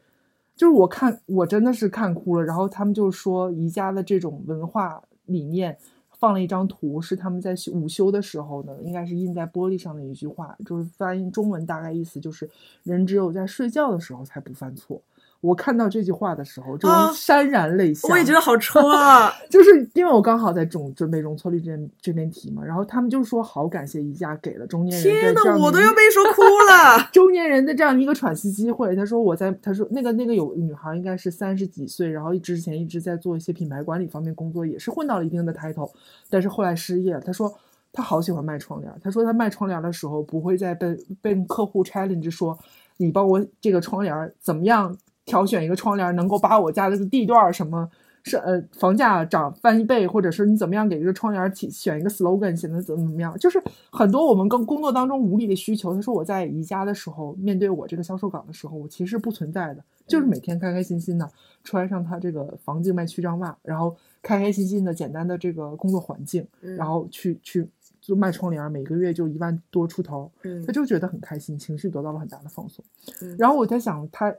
[0.56, 5.76] 就是我看我真的是看哭了，然后他们就说宜家的这种文化理念，
[6.16, 12.48] 放了一张图，是他们在午休的时候呢，应该是印在玻璃上的一句话，就是翻译中文大概意思就是
[12.84, 15.02] 人只有在睡觉的时候才不犯错。
[15.44, 18.08] 我看到这句话的时候，就啊潸然泪下。
[18.08, 19.30] 我也觉得好戳啊！
[19.50, 27.08] 就是因为我刚好在准准备容错率这这边题嘛，然后他们就说好感谢宜家给了中年人天呐我都要被说哭了。
[27.12, 28.96] 中年人的这样一个喘息机会。
[28.96, 35.90] 他说我在，他说那个那个有女孩应该是三十几岁，然后之前一直在做一些品牌管理方面工作，也是混到了一定的抬头，
[36.30, 37.20] 但是后来失业了。
[37.20, 37.52] 他说
[37.92, 42.58] 他好喜欢卖窗帘，他说他卖窗帘的时候不会再被被客户 challenge 说。
[42.96, 47.88] 你帮我这个窗帘儿怎么样挑选一个窗帘儿能够把我家的地段儿什么
[48.22, 55.94] 是呃房价涨翻一倍，或者是你怎么样给这个窗帘儿起选一个 slogan 显得怎么怎么样，就是很多我们跟工作当中无力的需求。
[55.94, 61.30] 他说我在宜家的时候，面对我这个销售岗的时候，我其实不存在的，就是每天开开心心的
[61.62, 67.68] 穿上他这个防静脉曲张袜，然后开开心心的简单的这个工作环境，嗯然后去去
[68.00, 72.82] 做卖窗帘儿，每个月就一万多出头，嗯他就觉得很开心，情绪得到了很大的放松。
[73.20, 74.34] 嗯然后我在想，他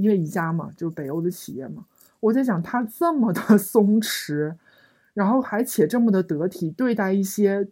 [0.00, 1.86] 因为宜家嘛，就是北欧的企业嘛，
[2.20, 4.54] 我在想他这么的 松弛，
[5.14, 7.68] 然后还且这么的得体对待一些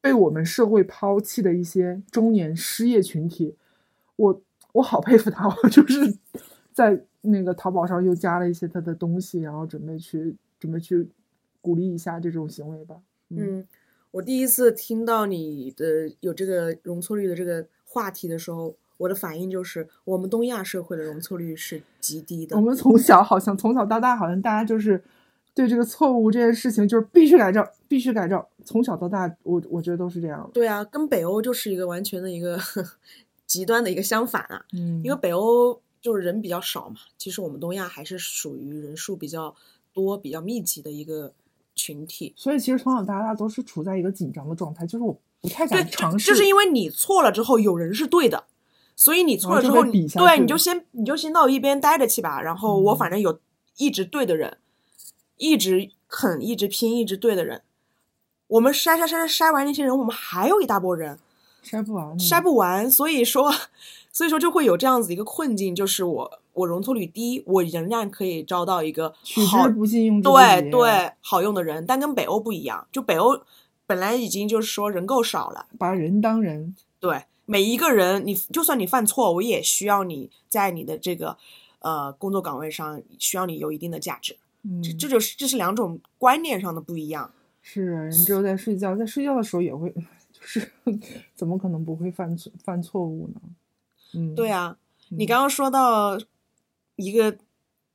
[0.00, 3.56] 被我们社会抛弃的一些中年失业群体，
[4.16, 4.42] 我
[4.72, 6.16] 我好佩服他，我 就是
[6.72, 11.08] 在那个淘宝上又加了一些他的东西，然后准备去准备去
[11.60, 13.00] 鼓励一下这种行为吧。
[13.30, 13.66] 嗯，
[14.12, 22.60] 我第一次听到你的有这个容错率的这个话题的时候，我的反应就是，我们东亚社会的容错率是极低的我。
[22.60, 25.02] 们从小好像从小到大，好像大家就是
[25.54, 28.42] 对这个错误这件事情，就是必须改正，必须改正。
[28.64, 30.50] 从小到大，我我觉得都是这样的。
[30.52, 32.58] 对啊，跟北欧就是一个完全的一个
[33.46, 34.64] 极端的一个相反啊。
[34.72, 39.54] 嗯，因为北欧就是人比较少嘛，其实我们东亚还是属于人数比较
[39.92, 41.32] 多、比较密集的一个
[41.74, 42.32] 群体。
[42.36, 48.44] 所以其实从小到大都是处在一个紧张的状态，就是我不太，敢尝试，就就是因为你错了之后，有人是对的，
[48.96, 52.40] 所以你错了之后，对你就先你就先到一边待着去吧。
[52.40, 53.38] 然后我嗯反正有
[53.76, 54.56] 一直对的人，
[55.36, 57.60] 一直肯、一直拼、一直对的人。
[58.48, 61.18] 我们筛筛筛筛筛完那些人，我们还有一大波人
[61.62, 63.52] 筛不完，筛不完，所以说，
[64.10, 69.68] 所以说就会有这样子一个困境，就是我我容错率低，我仍然可以招到一个取好
[70.22, 73.40] 对对好用的人，但跟北欧不一样，就北欧
[73.86, 75.66] 本来已经就是说人够少了。
[75.78, 76.74] 把人当人。
[76.98, 81.38] 对每一个人，你就算你犯错，我也需要你在你的这个
[81.78, 84.36] 呃工作岗位上需要你有一定的价值。
[84.62, 87.32] 嗯，这这就是这是两种观念上的不一样。
[87.62, 89.90] 是啊人只有在睡觉，在睡觉的时候也会，
[90.32, 90.70] 就是
[91.34, 93.40] 怎么可能不会犯错犯错误呢？
[94.14, 94.76] 嗯，对啊，
[95.10, 96.18] 你嗯刚刚说到
[96.96, 97.38] 一个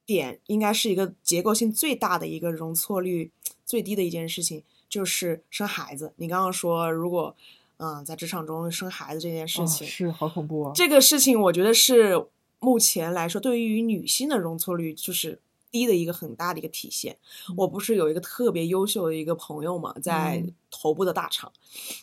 [0.06, 3.32] 点，应该是一个结构性最大的一个容错率
[3.66, 6.14] 最低的一件事情，就是生孩子。
[6.18, 7.36] 你刚刚说，如果
[7.82, 10.72] 嗯在职场中生孩子这件事啊情，是好恐怖啊！
[10.76, 12.28] 这个事情我觉得是
[12.60, 15.40] 目前来说，对于女性的容错率就是
[15.72, 17.18] 低的一个很大的一个体现。
[17.58, 21.52] 我不是有一个特别优秀的一个朋友嘛，在嗯头部的大厂，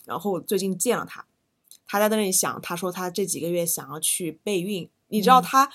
[0.05, 1.25] 然后最近见了他，
[1.87, 5.71] 他在那里想，他说他这几个月想要去备孕，你知道嗯他。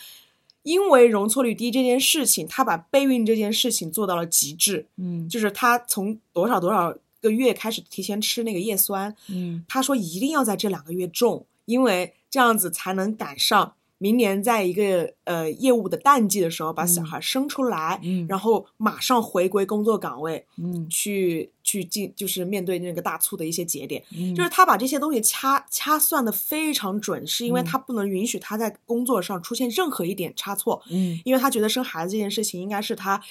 [0.63, 9.64] 因为容错率低这件事情，他把备孕这件事情做到了极致，嗯就是他从多少多少个月开始提前吃那个叶酸，嗯。
[9.68, 17.06] 他说一定要在这两个月种，因为这样子才能赶上明年在一个呃业务的淡季的时候把小嗯。
[17.06, 20.86] 孩生出来，嗯，然后马上回归工作岗位，嗯。
[20.90, 24.36] 去去进就是面对那个大促的一些节点，嗯。
[24.36, 27.66] 就是他把这些东西掐掐算的非常准，是因为嗯。
[27.66, 31.18] 他不能允许他在工作上出现任何一点差错，嗯。
[31.24, 33.22] 因为他觉得生孩子这件事情应该是他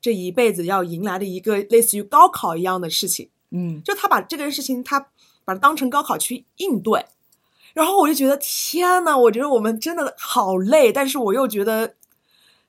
[0.00, 3.30] 这一辈子要迎来的一个类似于高考一样的事情。
[3.50, 3.82] 嗯。
[3.82, 5.00] 就他把这个事情，他
[5.44, 7.06] 把它当成高考去应对，
[7.74, 11.94] 然后我就觉得天呐，我觉得我们真的好累，但是我又觉得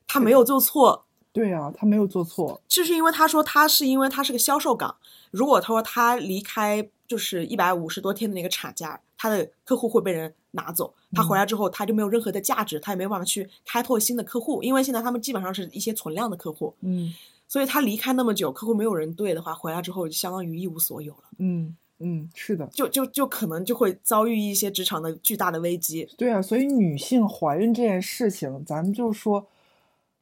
[0.06, 4.96] 他没有做错，对啊，他没有做错，就是因为他说他是因为他是个销售岗，
[5.30, 17.12] 如果他说他离开就是一百五十多天的那个产假，他的客户会被人拿走，他回来之后他就没有任何的价值，他也没有办法去开拓新的客户，因为现在他们基本上是一些存量的客户，嗯
[17.50, 21.24] 所以他离开那么久，客户没有人对的话，回来之后就相当于一无所有了。
[21.38, 26.08] 嗯嗯，是的，就就就可能就会遭遇一些职场的巨大的危机。
[26.16, 29.48] 对啊，所以女性怀孕这件事情，咱们就说，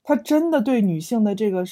[0.03, 1.62] 它真的对女性的这个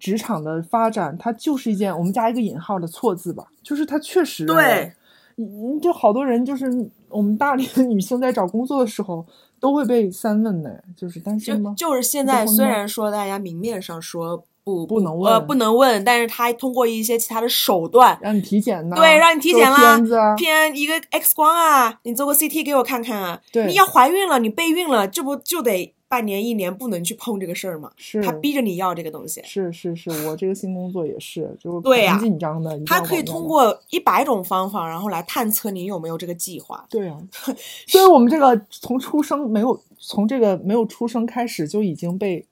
[0.00, 4.92] 职场的发展，它就是一件我们加一个引号的错字吧，就是它确实对，
[5.36, 6.66] 你你就好多人就是
[7.08, 9.24] 我们大连的女性在找工作的时候
[9.60, 11.74] 都会被三问呢，就是担就心吗？
[11.78, 14.44] 就是现在，虽然说大家明面上说
[14.86, 19.98] 不不能呃问不能问，但是他通过一些其他的手段，让你体检呢，对，让你体检啦
[20.36, 23.40] 片一个 X 光啊，你做个 CT 给我看看啊。
[23.52, 27.90] 对你要怀孕了，你备孕了，这不就得半年一年不能去碰这个事儿吗？
[27.96, 29.40] 是他逼着你要这个东西。
[29.44, 36.84] 是是是，我这个新工作也是，就是对呀很紧张的，他可以通过一百种方法，然后来探测你有没有这个计划。
[36.90, 37.16] 对啊，
[37.86, 42.44] 所以我们这个从出生没有从这个没有出生开始就已经被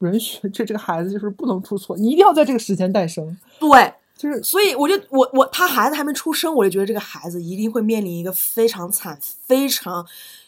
[0.00, 10.06] 允许， 这这个孩子就是不能出错，你一定要在这个时间诞生，对，就是所以我就我我他孩子还没出生，我就觉得这个孩子一定会面临一个非常惨、非常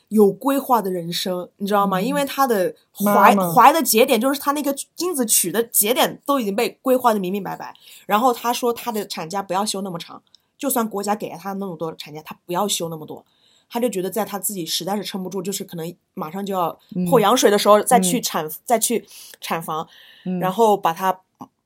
[0.09, 1.99] 有规划的人生，你知道吗？
[1.99, 7.75] 嗯因为他的怀怀的节点就是他那个精子取的节点都已经被规划的明明白白。
[8.07, 10.23] 然后他说他的产假不要休那么长，
[10.57, 13.25] 就算国家给了他那么多产假，他不要休那么多。
[13.69, 16.71] 她就觉得在他自己实在是撑不住，就是可能马上就要
[17.09, 19.07] 破嗯羊水的时候，再去嗯产再去
[19.41, 19.87] 产房，
[20.25, 21.21] 嗯然后把他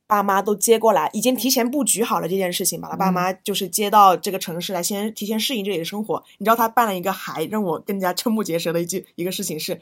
[0.07, 6.23] 爸妈都接过来，已经提前布局好了这件事情，把他爸嗯妈就是接到这个城市来，先提前适应这里的生活。
[6.39, 9.81] 你知道他办了一个还让我更加瞠目结舌的一句一个事情是，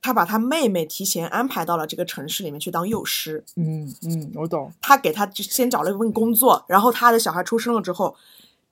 [0.00, 4.72] 他把他妹妹提前安排到了这个城市里面去当幼师，嗯嗯，我懂。
[4.80, 8.16] 他给他就先找了一份工作，然后他的小孩出生了之后，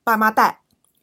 [0.03, 0.61] 爸妈带，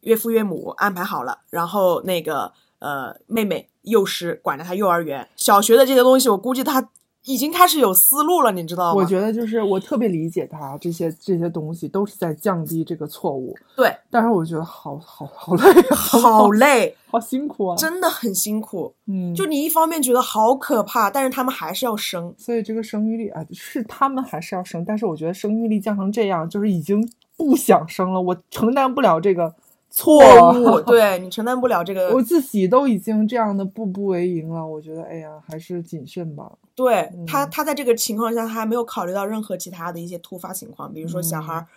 [0.08, 6.90] 岳父岳母安排好了，然后那个呃妹妹幼师管着他幼儿园、小学的这些东西，我估计他
[7.26, 8.94] 已经开始有思路了，你知道吗？
[8.94, 18.94] 我觉得就是我特别理解他这些这些东西都是在降低这个错误，对，但是我觉得好好好累啊，好累， 好辛苦啊，真的很辛苦。
[19.08, 22.34] 嗯，就你一方面觉得好可怕，但是他们还是要生。
[22.38, 29.54] 所以这个生育率啊，是他们还是要生，但是我觉得生育率降成这样，就是已经不想生了，我承担不了这个
[29.90, 30.20] 错
[30.54, 32.22] 误，对你承担不了这个 我。
[32.22, 36.52] 自己都已经这样的步步为营了，我觉得，哎呀，还是谨慎吧。
[36.76, 41.68] 对他，嗯他在这个情况下，他还没有考虑到任何其他的一些突发情况，比如说小孩儿，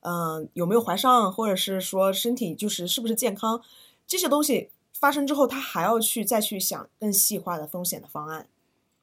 [0.00, 3.60] 嗯、有没有怀上，或者是说身体就是是不是健康，
[4.06, 8.46] 这些东西发生之后，他还要去再去想更细化的风险的方案。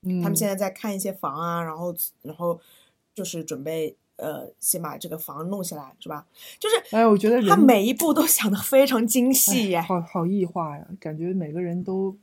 [0.01, 2.59] 嗯，他们现在在看一些房啊，然后然后
[3.13, 6.25] 就是准备呃先把这个房弄下来，是吧？
[6.59, 9.77] 就是哎，我觉得他每一步都想的非常精细耶。
[9.77, 12.15] 哎好好异化呀，感觉每个人都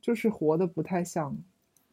[0.00, 1.36] 就是活的不太像，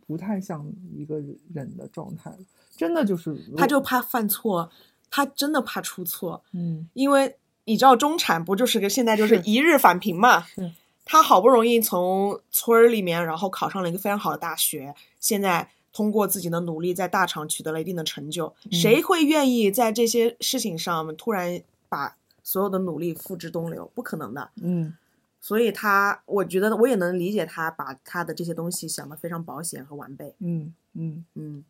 [0.07, 0.65] 不太像
[0.95, 1.17] 一个
[1.53, 2.31] 人的状态，
[2.75, 4.69] 真的就是他就怕犯错，
[5.09, 10.41] 他真的怕出错，嗯因为你知道中产不就是个现在就是是一日返贫嘛？
[10.41, 10.71] 是
[11.07, 23.89] 他好不容易从村儿里面，然后考上了一个非常好的大学，现在通过自己的努力在大厂取得了一定的成就，嗯谁会愿意在这些事情上突然把所有的努力付之东流？
[23.95, 24.51] 不可能的。
[24.57, 24.93] 嗯
[25.39, 30.33] 所以他，我觉得我也能理解他把他的这些东西想得非常保险和完备。
[30.39, 31.63] 嗯嗯嗯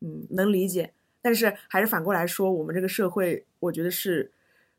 [0.00, 0.92] 嗯，能理解。
[1.22, 4.32] 但是还是反过来说，我们这个社会，我觉得是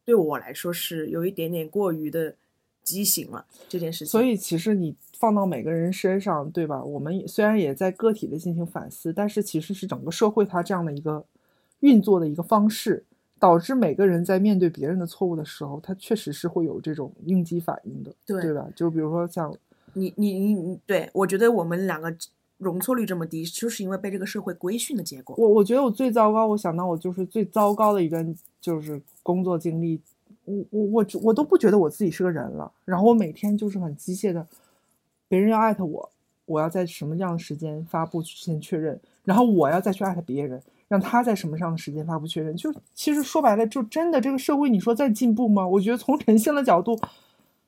[0.03, 2.35] 对我来说是有一点点过于的
[2.83, 4.07] 畸形了这件事情。
[4.07, 6.83] 所以其实你放到每个人身上，对吧？
[6.83, 11.25] 我们也虽然也在个体的进行反思，但是其实是整个社会它这样的一个
[11.79, 13.03] 运作的一个方式，
[13.39, 18.67] 导致每个人在面对别人的错误的时候，他确实是会有这种应激反应的，对对吧？
[18.75, 19.53] 就比如说像
[19.93, 22.13] 你你你你，对我觉得我们两个
[22.57, 25.35] 容错率这么低，就是因为被这个社会规训的结果。
[25.37, 29.99] 我，我觉得我最糟糕，我想到我就是最糟糕的一段就是工作经历，
[30.45, 34.45] 我我我我都不觉得我自己是个人了，然后我每天就是很机械的，
[35.27, 36.11] 别人要艾特我，
[36.45, 42.55] 我要在什么样的时间发布先确认，然后我要再去艾特别人，让他在什么样的时间发布确认。
[42.55, 45.67] 就其实说白了，就真的这个社会，你说在进步吗？
[45.67, 46.99] 我觉得从人性的角度，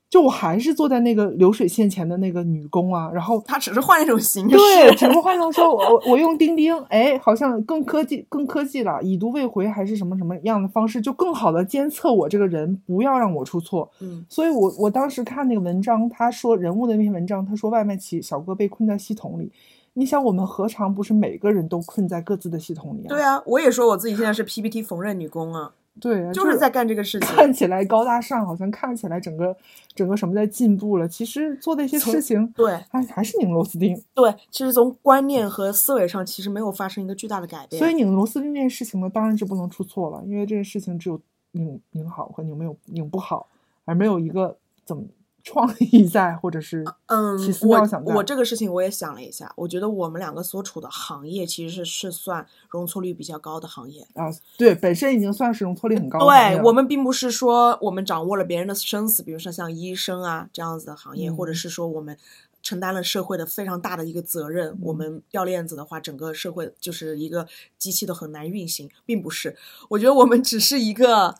[0.09, 4.55] 就我还是坐在那个流水线前的那个女工啊，然后她只是换一种形式。
[4.55, 13.91] 对，只不过换成说我我我用钉钉，哎，好像更科技更科技了，已读未回还是什么什么样的方式，就更好的监测我这个人，不要让我出错。
[13.99, 19.51] 嗯所以我我当时看那个文章，他说人物的那篇文章，他说外卖骑小哥被困在系统里。
[19.93, 23.09] 你想，我们何尝不是每个人都困在各自的系统里啊？
[23.09, 27.27] 对啊，我也说我自己现在是 PPT 缝纫女工啊，对啊，就是在干这个事情。
[27.29, 29.55] 看起来高大上，好像看起来整个
[29.95, 34.01] 整个什么在进步了，其实做的一些事情，对还还是拧螺丝钉。
[34.13, 37.79] 对，其实从观念和思维上，其实没有发生一个巨大的改变。
[37.79, 41.19] 所以拧螺丝钉这件事情呢，当然是不能出错了，因为这件事情只有
[41.51, 43.47] 拧拧好和拧没有拧不好，
[43.85, 45.03] 而没有一个怎么
[45.47, 48.17] 创意在，或者是嗯我。
[48.17, 54.05] 我这个事情我也想了一下，我觉得我们两个所处的行业其实是是算容错率比较高的行业。
[54.15, 62.17] 啊，对，本身已经算是容错率很高对我们并不是说我们掌握了别人的生死，比如说像医生啊这样子的行业，或者嗯是说我们
[62.61, 64.77] 承担了社会的非常大的一个责任。
[64.81, 69.55] 我嗯们掉链子的话，整个社会就是一个机器都很难运行，并不是。
[69.89, 71.35] 我觉得我们只是一个，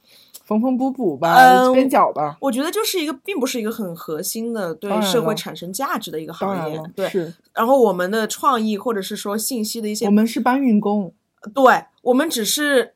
[0.48, 2.38] 缝缝补补吧，嗯边角吧。
[2.40, 11.14] 我觉得就是一个，并不是一个很核心的对社会产生价值的一个行业对，是然后我们的创意或者是说信息的一些我，们是搬运工，
[11.54, 12.94] 对我们只是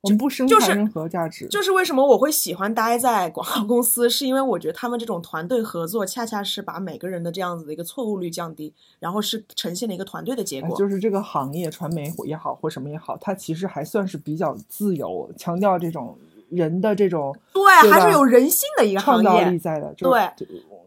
[0.00, 1.46] 我们不生就是产任何价值。
[1.46, 10.76] 就是为什么我会喜欢待在广告公司，是因为我觉得他们这种团队合作，恰恰是把每个人的这样子的一个错误率降低，然后是呈现了一个团队的结哎果。
[10.76, 16.16] 就是这个行业，传媒也好，或什么也好，它其实还算是比较自由，强调这种
[16.50, 20.10] 人的这种对，还是有人性的一个行创造力业，在的，对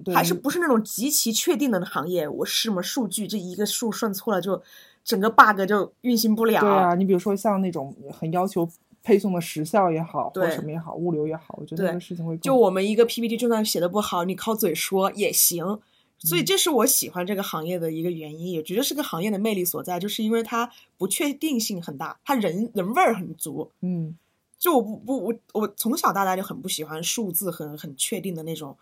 [0.04, 2.28] 对还是不是那种极其确定的行业。
[2.28, 4.62] 我是什么数据，这一个数算错了，就
[5.04, 6.62] 整个 bug 就运行不了。
[6.62, 8.70] 对啊，你比如说像那种很要求
[9.04, 15.80] 配送的时效也好，或者什么也好，物流也好，我觉得这个事情会就我们一个 PPT 就算写的不好，你靠嘴说也行。
[16.22, 23.72] 所以嗯这是我喜欢这个行业的一个原因，也觉得是个行业的魅力所在，就是因为它不确定性很大，它人人味儿很足。
[23.82, 24.18] 嗯
[24.60, 28.78] 就我不不我我从小到大就很不喜欢数字很很确定的那种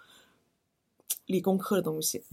[1.28, 2.24] 理工科的东西，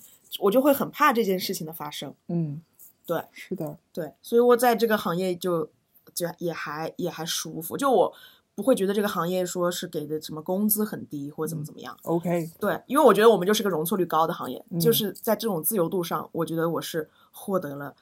[0.40, 2.14] 我就会很怕这件事情的发生。
[2.28, 2.62] 嗯，
[3.06, 5.68] 对是的，对，所以我在这个行业就
[6.14, 8.14] 就也还也还舒服，就我
[8.54, 11.94] 不会觉得这个行业说是给的什么工资很低或者怎么怎么样。
[12.04, 17.94] OK，对，因为我觉得我们就是个容错率高的行业，嗯就是在这种自由度上，我觉得我是获得了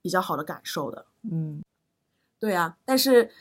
[0.00, 1.04] 比较好的感受的。
[1.30, 1.62] 嗯
[2.40, 3.32] 对啊，但是，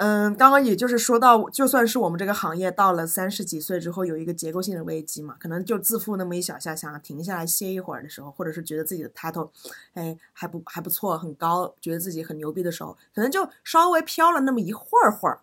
[0.00, 9.48] 嗯，刚刚也就是说到，就算是我们这个行业到了三十几岁之后，有一个结构性的危机嘛，可能就自负那么一小下，想要停下来歇一会儿的时候，或者是觉得自己的 title，
[9.94, 15.40] 哎，还不还不错，很高，觉得自己很牛逼的时候，可能就稍微飘了那么一会儿会儿，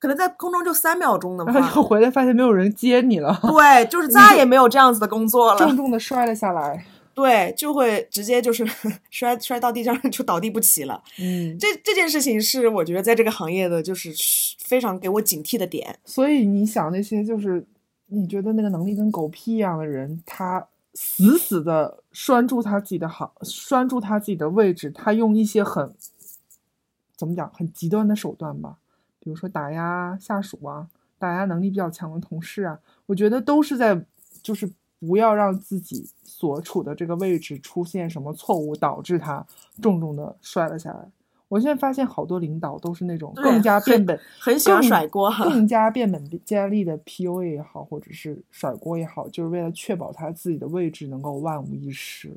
[0.00, 6.84] 可能在空中就三秒钟的然后回来发现没有人接你了，对，就是再也没有这样子的工作了，重重的摔了下来。
[7.18, 8.64] 对，就会直接就是
[9.10, 11.02] 摔摔到地上就倒地不起了。
[11.18, 14.14] 嗯，这这件事情是我觉得在这个行业的就是
[14.60, 15.98] 非常给我警惕的点。
[16.04, 17.66] 所以你想那些就是
[18.06, 20.64] 你觉得那个能力跟狗屁一样的人，他
[20.94, 25.92] 死死的拴住他自己的好，拴住他自己的位置，他用一些很
[27.16, 28.76] 怎么讲很极端的手段吧，
[29.18, 30.86] 比如说打压下属啊，
[31.18, 34.04] 打压能力比较强的同事啊，我觉得都是在
[34.40, 34.70] 就是
[35.00, 39.46] 不要让自己所处的这个位置出现什么错误，导致他
[39.80, 41.08] 重重的摔了下来。
[41.48, 44.20] 我现在发现好多领导都是那种更加变本。
[44.38, 52.36] 很喜欢甩锅哈更加变本加厉的 PUA 也好，或者是甩锅也好，就是为了确保他自己的位置能够万无一失。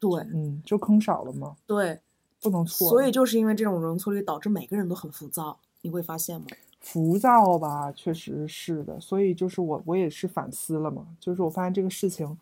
[0.00, 2.00] 对嗯，就坑少了吗，对，
[2.40, 2.88] 不能错。
[2.88, 6.46] 所以就是因为这种容错率导致每个人都很浮躁，你会发现吗？
[6.80, 8.98] 浮躁吧，确实是的。
[9.00, 12.38] 所以就是我我也是反思了嘛，就是我发现这个事情，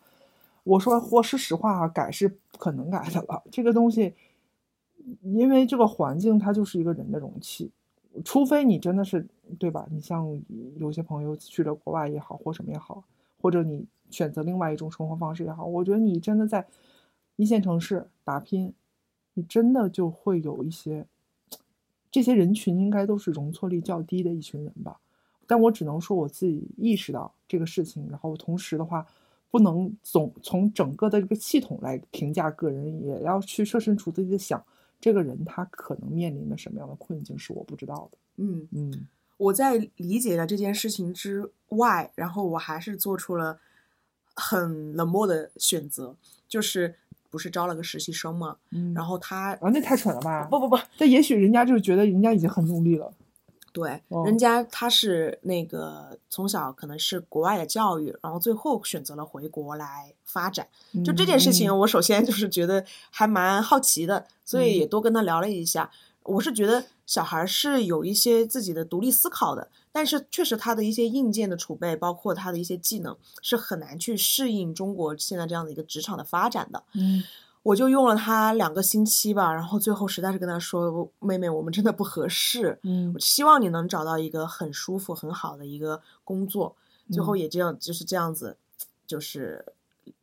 [0.63, 3.43] 我说我说实话啊，改是不可能改的了。
[3.51, 4.13] 这个东西，
[5.23, 7.71] 因为这个环境它就是一个人的容器，
[8.23, 9.25] 除非你真的是
[9.59, 9.87] 对吧？
[9.89, 10.39] 你像
[10.77, 13.03] 有些朋友去了国外也好，或什么也好，
[13.41, 16.65] 或者你选择另外一种生活方式也好，我觉得你真的在
[17.37, 18.73] 一线城市打拼，
[19.33, 21.05] 你真的就会有一些。
[22.17, 24.99] 这些人群应该都是容错率较低的一群人吧，
[25.45, 29.05] 但我只能说我自己意识到这个事情，然后同时的话，
[29.51, 34.65] 不能总从整个的这个系统来评价个人，也要去设身处地的想，
[34.99, 38.17] 这个人他可能面临的什么样的困境是我不知道的。
[38.37, 39.07] 嗯，嗯
[39.37, 43.59] 我在理解了这件事情之外，然后我还是做出了
[44.33, 46.15] 很冷漠的选择，
[46.47, 46.95] 就是
[47.29, 50.45] 不是招了个实习生嘛，嗯，然后他啊，那太蠢了吧？
[50.49, 53.11] 不不不，但也许人家就觉得人家已经很努力了。
[53.73, 60.67] 对，哦人家他是那个从小可能是国外的教育，然后最后选择了回国来发展。
[61.05, 65.91] 就这件事情，嗯我首先就是觉得还蛮好奇的，所以也多跟他聊了一下。
[66.23, 76.83] 我是觉得小孩是有一些自己的独立思考的，但是确实他的一些硬件的储备，包括他的一些技能，是很难去适应中国现在这样的一个职场的发展的。
[76.93, 77.23] 嗯
[77.63, 86.75] 我就用了他两个星期吧，然后最后实在是跟他说：“妹妹，我们真的不合适。”嗯我希望你能找到一个很舒服、很好的一个工作。
[87.11, 88.55] 最后嗯也这样，就是这样子，
[89.07, 89.65] 就是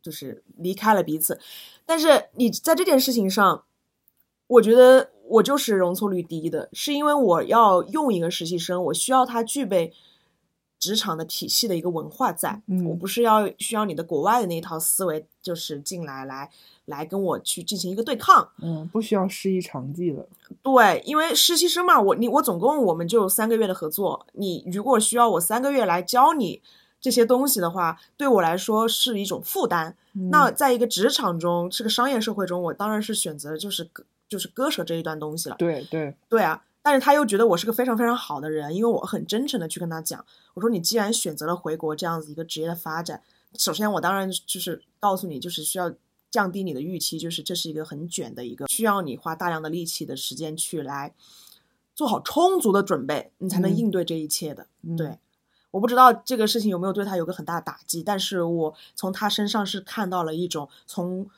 [0.01, 1.37] 就是离开了彼此。
[1.85, 3.65] 但是你在这件事情上，
[4.47, 9.91] 我觉得我就是容错率低的，是因为我要用一个实习生，我需要他具备
[10.77, 16.49] 职场的体系的一个文化在，嗯我不是要需要你的国外的那一套思维，就是进来来
[16.85, 18.47] 来跟我去进行一个对抗。
[18.61, 20.27] 嗯，不需要师夷长技了。
[20.61, 26.61] 对，因为实习生嘛，我你我总共我们就三个月的合作，你如果需要我三个月来教你
[26.99, 29.95] 这些东西的话，对我来说是一种负担。
[30.29, 35.55] 那嗯在一个职场中，是个商业社会中，我当然是选择就是割就是割舍这一段东西了。
[35.57, 43.21] 对对，对啊，但是他又觉得我是个非常非常好的人，因为我很真诚的去跟他讲，我说你既然选择了回国这样子一个职业的发展，
[43.57, 45.93] 首先我当然就是告诉你，就是需要
[46.29, 51.13] 降低你的预期，就是这是一个很卷的一个需要你花大量的力气的时间去来
[51.93, 54.67] 做好充足的准备，你才能嗯应对这一切的。
[54.83, 55.17] 嗯对，
[55.71, 61.29] 我不知道这个事情有没有对他有个很大的打击，但是我从他身上是看到了一种从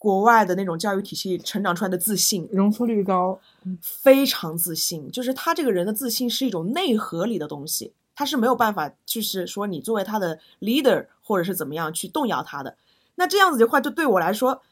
[0.00, 3.38] 国外的那种教育体系成长出来的自信，容错率高。
[3.82, 12.74] 非常自信，就是他这个人的自信是一种内核里的东西，他是没有办法，就是说你作为他的 leader 或者是怎么样去动摇他的。
[13.16, 14.62] 那这样子的话，就对我来说，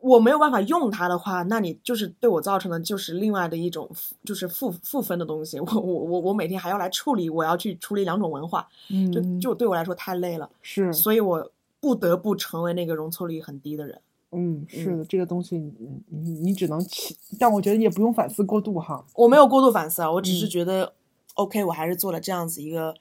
[0.00, 3.88] 我没有办法用它的话，那你就是对我造成的就是另外的一种
[4.24, 5.60] 就是负负分的东西。
[5.60, 8.66] 我我我我每天还要来处理，我要去处理两种文化，
[9.12, 10.50] 就就对我来说太累了。
[10.60, 14.00] 是，所以我不得不成为那个容错率很低的人。
[14.34, 15.72] 嗯，是的，这个东西你
[16.08, 19.04] 你你只能起，但我觉得也不用反思过度哈。
[19.14, 20.94] 我没有过度反思啊，我只是觉得
[21.34, 22.94] OK，我还是做了这样子一个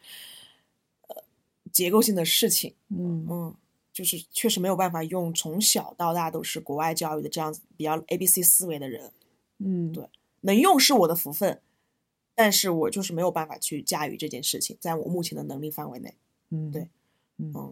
[1.08, 1.24] 呃
[1.72, 2.74] 结构性的事情。
[2.90, 3.56] 嗯嗯。
[3.94, 9.12] 就是确实没有办法用从小到大都是国外教育的这样子比较 A B C 思维的人，
[9.60, 10.10] 嗯，对，
[10.42, 11.62] 能用是我的福分，
[12.34, 16.16] 但是我就是没有办法去驾驭这件事情，在我目前的能力范围内，
[16.50, 16.90] 嗯，对，
[17.38, 17.72] 嗯。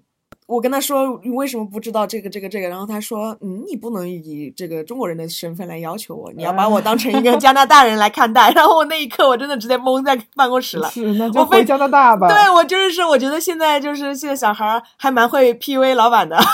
[0.51, 8.51] 我跟他说你为什么不知道这个这个这个，然后他说嗯，你不能以这个中国人的身份来要求我，你要把我当成一个加拿大人来看待。
[8.51, 10.89] 然后我那一刻我真的直接懵在办公室了。
[10.89, 12.27] 是，那就回加拿大吧。
[12.27, 16.37] 对，我就是说，我觉得现在就是现在小孩还蛮会 PUA 老板的。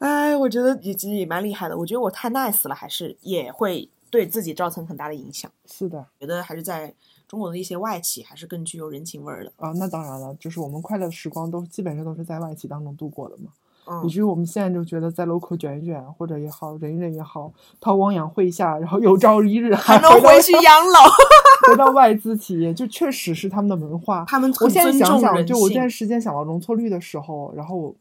[0.00, 1.76] 哎，我觉得也也蛮厉害的。
[1.76, 5.50] 我觉得我太 nice 了，还是也会对自己造成很大的影响。
[5.66, 6.94] 是的，觉得还是在。
[7.28, 13.50] 中国的一些外企还是更具有人情味儿的啊，那当然了，就是我们快乐的时光都基本上都是在外企当中度过的嘛，
[13.86, 21.00] 嗯，以至于我们现在就觉得在 local 卷一卷或者也好，忍一忍也好，韬光养晦下，然后有朝一日还能回去养老，
[21.68, 24.24] 回到外资企业，就确实是他们的文化。
[24.26, 27.94] 他们我现在想想，就我这段时间想到容错率的时候，然后。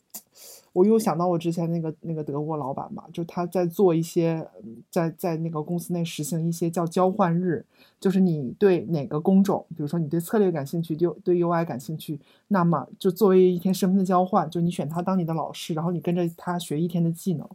[0.74, 4.48] 我又想到我之前那个那个德国老板嘛，就他在做一些，
[4.92, 7.66] 在在那个公司内实行一些叫交换日，
[8.00, 17.50] 就是你对哪个工种，比如说你对策略感兴趣，就对 UI 感兴趣，那么就作为一天身份的交换，就你选他当你的老师，然后你跟着他学一天的技能，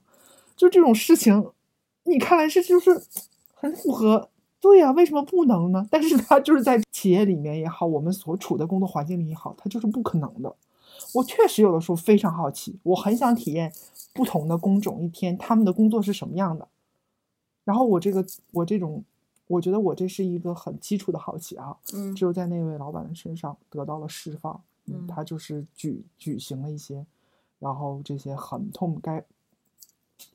[0.56, 1.50] 就这种事情，
[2.04, 3.00] 你看来是就是
[3.54, 4.28] 很符合，
[4.60, 5.86] 对呀，为什么不能呢？
[5.90, 10.52] 但是他就是在企业里面也好，我们所处的工作环境里也好，它就是不可能的。
[11.14, 13.72] 我确实有的时候非常好奇，我很想体验
[14.12, 16.68] 不同的工种一天他们的工作是什么样的。
[17.64, 19.04] 然后我这个我这种，
[19.46, 24.62] 我觉得我这是一个很基础的好奇啊，嗯，只有在那位老板的身上得到了释放。
[24.86, 27.06] 嗯，他就是举举行了一些，
[27.60, 29.24] 然后这些很透该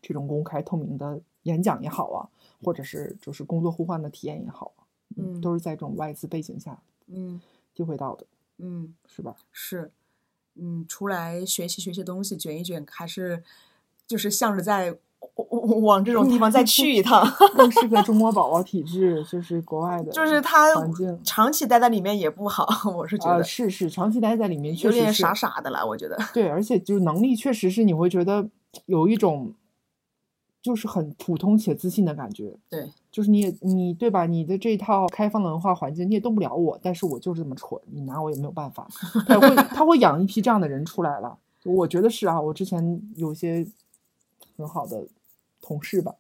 [0.02, 2.30] 这种公开透明的演讲也好啊，
[2.64, 4.72] 或者是就是工作互换的体验也好，
[5.18, 7.42] 嗯，都是在这种外资背景下，嗯，
[7.74, 8.26] 体会到的，
[8.60, 9.36] 嗯，是吧？
[9.52, 9.92] 是。
[10.60, 13.44] 嗯，出来学习学习东西，卷一卷，还是
[14.06, 14.96] 就是向着在
[15.84, 17.26] 往这种地方再去一趟。
[17.56, 26.18] 更适合中国宝宝体质，就是国外的，就是他环境长期待在里面也不好，我是觉得是是长期待在里面有点傻傻的了，我觉得。
[26.34, 28.48] 对，而且就是能力确实是你会觉得
[28.86, 29.54] 有一种。
[30.62, 34.26] 就是很普通且自信的感觉，对，就是你你对吧？
[34.26, 38.88] 你的这套开放的文化环境你也动不了我，但是我就是这么蠢，你拿我也没有办法。
[39.28, 42.42] 他会他会养一批这样的人出来了，我觉得是啊。
[42.42, 43.66] 我之前有些
[44.58, 45.08] 很好的
[45.62, 46.16] 同事吧，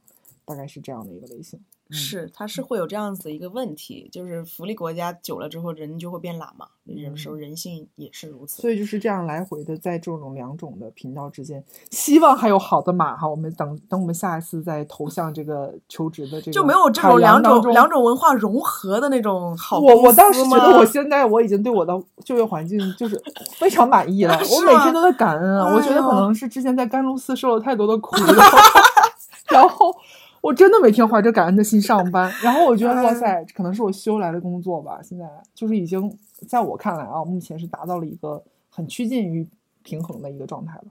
[0.45, 1.59] 大概是这样的一个类型。
[1.89, 6.67] 是，他是会有这样子的一个问题，就是福利国家久了之后，人就会变懒嘛。
[6.85, 8.61] 有时候人性也是如此。
[8.61, 11.61] 所以就是这样来回的在这种两种的频道之间，
[11.91, 13.27] 希望还有好的马哈。
[13.27, 19.79] 我们等等，我们下一次再投向这个求职的这个就没有这种两种两种文化融合的那种好。
[19.79, 23.21] 我我当时觉得我现在我已经对我的就业环境就是
[23.59, 24.33] 非常满意了。
[24.33, 25.73] 我每天都在感恩啊！
[25.73, 28.15] 我觉得可能是之前在甘露寺受了太多的苦。
[30.47, 35.01] 我真的每天怀着感恩的心上班，然后我觉得 哇塞，可能是我修来的工作吧。
[35.03, 36.17] 现在就是已经
[36.47, 39.45] 在我看来啊，目前是达到了一个很趋近于
[39.83, 40.85] 平衡的一个状态了。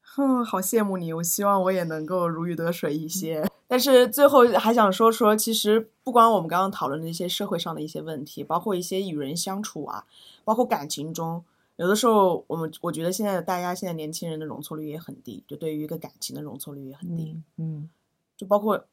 [0.00, 3.48] 哼，好羡慕你，我希望我也能够如鱼得水一些。
[3.68, 10.04] 但是最后还想说说，其实不光我们刚刚讨论的一些社会上的一些问题，包括一些与人相处啊，
[10.42, 11.44] 包括感情中，
[11.76, 17.40] 有的时候我们我觉得现在大家现在年轻人的容错率也很低，就对于一个感情的容错率也很低。
[17.58, 17.88] 嗯，
[18.36, 18.84] 就包括。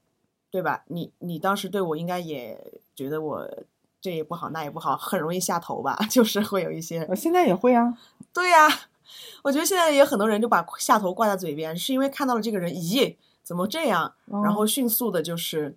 [0.53, 0.83] 对吧？
[0.87, 3.49] 你你当时对我应该也觉得我
[3.99, 5.97] 这也不好那也不好，很容易下头吧？
[6.11, 7.97] 就是会有一些，我现在也会啊。
[8.31, 8.67] 对呀，
[9.43, 14.13] 我觉得现在也有很多人就把下头挂在嘴边，是因为看到了这个人，咦，怎么这样？
[14.43, 15.75] 然后迅速的就是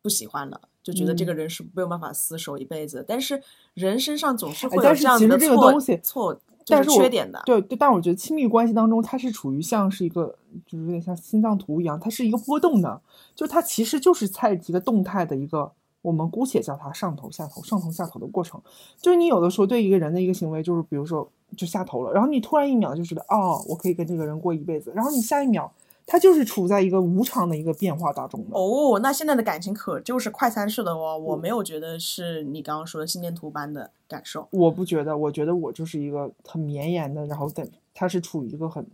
[0.00, 3.04] 不喜欢了，就觉得这个人是没有办法厮守一辈子。
[3.06, 3.42] 但是
[3.74, 6.40] 人身上总是会有这样的错错。
[6.68, 13.00] 但是缺点的，对对，但我觉得亲密关系当中，它是处于像是一个，就是有点像心脏图一样，它是一个波动的，
[13.34, 15.70] 就它其实就是在一个动态的一个，
[16.02, 18.60] 我们姑且叫它上头下头上头下头的过程。
[19.00, 25.72] 就是你有的时候对一个人的一个行为，就是比如说就下头了，然后你突然一秒就觉得哦，我可以跟这个人过一辈子，然后你下一秒
[26.10, 28.58] 它就是处在一个无常的一个变化当中的。
[28.58, 34.48] 哦，那现在的感情可就是快餐式的哦，我没有觉得是你刚刚说的心电图般的感受。
[34.50, 38.86] 我不觉得，我觉得我就是一个很绵延的，然后等它是处于一个很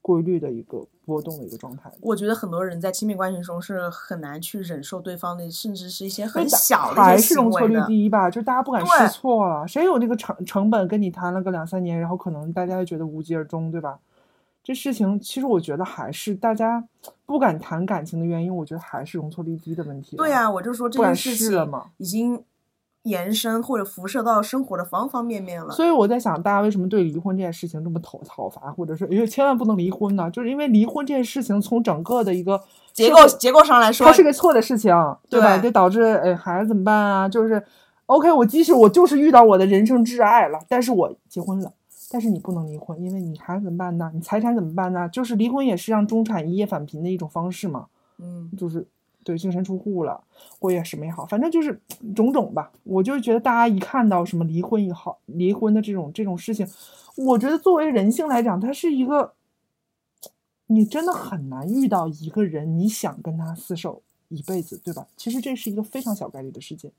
[0.00, 1.92] 规律的一个波动的一个状态。
[2.00, 7.86] 我觉得很多人在亲密关系中是很难去忍受对方的，甚至是一些很小的还一些行是容错率为的。
[7.86, 9.68] 低吧，就是大家不敢试错了。
[9.68, 13.98] 谁有那个成成本跟你谈了个两三年，然后可能大家就觉得无疾而终，对吧？
[14.62, 16.84] 这事情其实我觉得还是大家
[17.26, 20.16] 不敢谈感情的原因，我觉得还是容错率低的问题。
[20.16, 22.44] 对呀、我就说这件事已经
[23.02, 25.72] 延伸或者辐射到生活的方方面面了。
[25.72, 30.30] 所以我在想，大家为什么对离婚这件事情这么讨讨伐，或者是哎呦千万不能离婚呢？
[30.30, 34.94] 就是因为离婚这件事情从整个的一个结构结构上来说，它是个错的事情，
[35.28, 35.58] 对吧？
[35.58, 37.28] 对就导致哎孩子怎么办啊？
[37.28, 37.60] 就是
[38.06, 41.72] OK，我即使我就是遇到我的人生挚爱了，但是我结婚了，
[42.12, 44.10] 但是你不能离婚，因为你孩子怎么办呢？
[44.14, 45.08] 你财产怎么办呢？
[45.08, 47.86] 就是离婚也是让中产一夜返贫的一种方式嘛，
[48.18, 48.86] 嗯，就是
[49.24, 50.22] 对净身出户了，
[50.58, 51.80] 或者什么也好，反正就是
[52.14, 52.70] 种种吧。
[52.84, 56.68] 我就是觉得大家一看到什么离婚也好，离婚的这种这种事情，
[57.16, 59.32] 我觉得作为人性来讲，它是一个，
[60.66, 65.06] 你真的很难遇到一个人，你想跟他厮守一辈子，对吧？
[65.16, 66.92] 其实这是一个非常小概率的事件，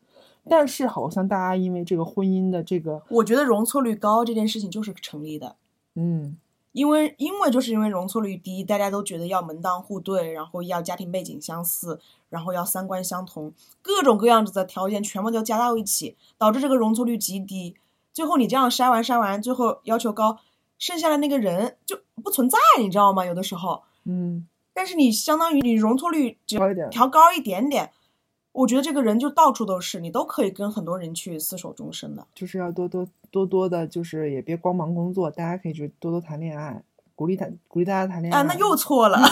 [0.49, 5.55] 但是好像大家因为这个婚姻的这个，我觉得容错率高这件事情就是成立的。
[5.95, 6.37] 嗯，
[6.71, 17.75] 因为因为就是因为容错率低，大家都觉得要门当户对，然后要家庭背景相似，然后要三观相同，各种各样子的条件全部都加到一起，导致这个容错率极低。
[18.11, 20.37] 最后你这样筛完筛完，最后要求高，
[20.77, 23.25] 剩下的那个人就不存在，你知道吗？
[23.25, 27.91] 有的时候，嗯，但是你相当于你容错率只高一点，调高一点点，
[28.53, 32.25] 我觉得这个人就到处都是，你都可以跟很多人去厮守终身的。
[32.33, 36.83] 就是要多多多多的，就是也别光忙工作，大家可以去多多谈恋爱，
[37.15, 38.39] 鼓励谈鼓励大家谈恋爱。
[38.39, 39.17] 啊，那又错了，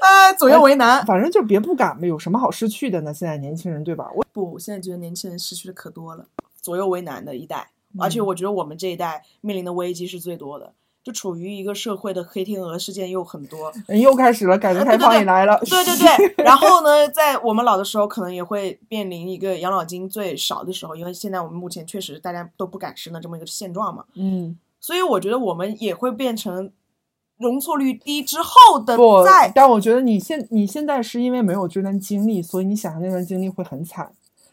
[0.00, 1.04] 啊，左右为难。
[1.06, 3.14] 反正就别不敢呗，有什么好失去的呢？
[3.14, 4.10] 现在年轻人对吧？
[4.14, 6.26] 我不，我现在觉得年轻人失去的可多了，
[6.60, 10.74] 左右为难的一代，而且嗯我觉得我们这一代面临的危机是最多的，
[11.04, 13.70] 就处于一个社会的黑天鹅事件又很多。
[13.86, 15.56] 人又开始了，改革开放也来了。
[15.66, 26.72] 对对对，然后呢，在我们老的时候，可能也会面临一个养老金最少的时候，因为现在我们目前确实大家都不敢生的这么一个现状嘛，嗯，所以我觉得我们也会变成
[27.36, 34.10] 容错率低之后的不在，但我觉得你现你现在是因为没有这段经历，所以你想象那段经历会很惨。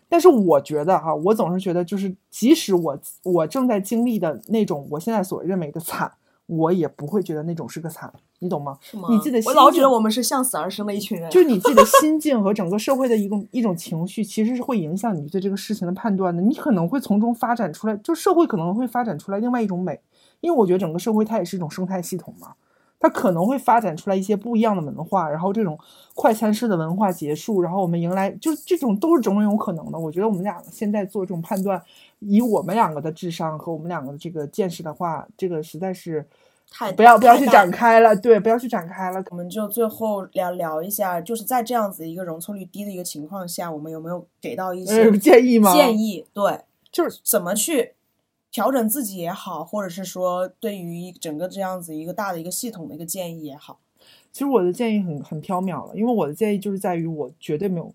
[0.10, 6.12] 但是我觉得哈，我总是觉得，就是即使我我正在经历的那种我现在所认为的惨，
[6.52, 8.78] 我也不会觉得那种是个惨，你懂吗？
[8.82, 9.08] 是吗？
[9.10, 16.42] 你自己的我老觉得我们是向死而生的一群人，就是你自己的心境和整个社会的一种一种情绪，其实是会影响你对这个事情的判断的。
[16.42, 19.98] 你可能会从中发展出来，就社会可能会发展出来另外一种美，
[20.42, 22.54] 因为我觉得整个社会它也是一种生态系统嘛，
[23.00, 25.80] 它可能会发展出来一些不一样的文化，然后这种
[26.14, 29.98] 快餐式的文化结束，然后我们迎来，就这种都是种种有可能的。
[29.98, 31.82] 我觉得我们两个现在做这种判断，
[32.20, 36.28] 以我们两个的智商和我们两个的这个见识的话，这个实在是
[36.74, 39.22] 太不要不要去展开了，对，不要去展开了。
[39.30, 45.74] 我们就最后聊聊一下，就是在这样子一个容错率低的一个情况下，我们有没有给到一些呃，建议吗？
[45.74, 46.26] 建议？
[46.34, 47.92] 对，就是怎么去
[48.50, 53.80] 调整自己也好，或者是说对于整个这样子一个大的一个系统的一个建议也好。
[54.32, 57.94] 其实我的建议很很缥缈了，因为我的建议就是在于我绝对没有，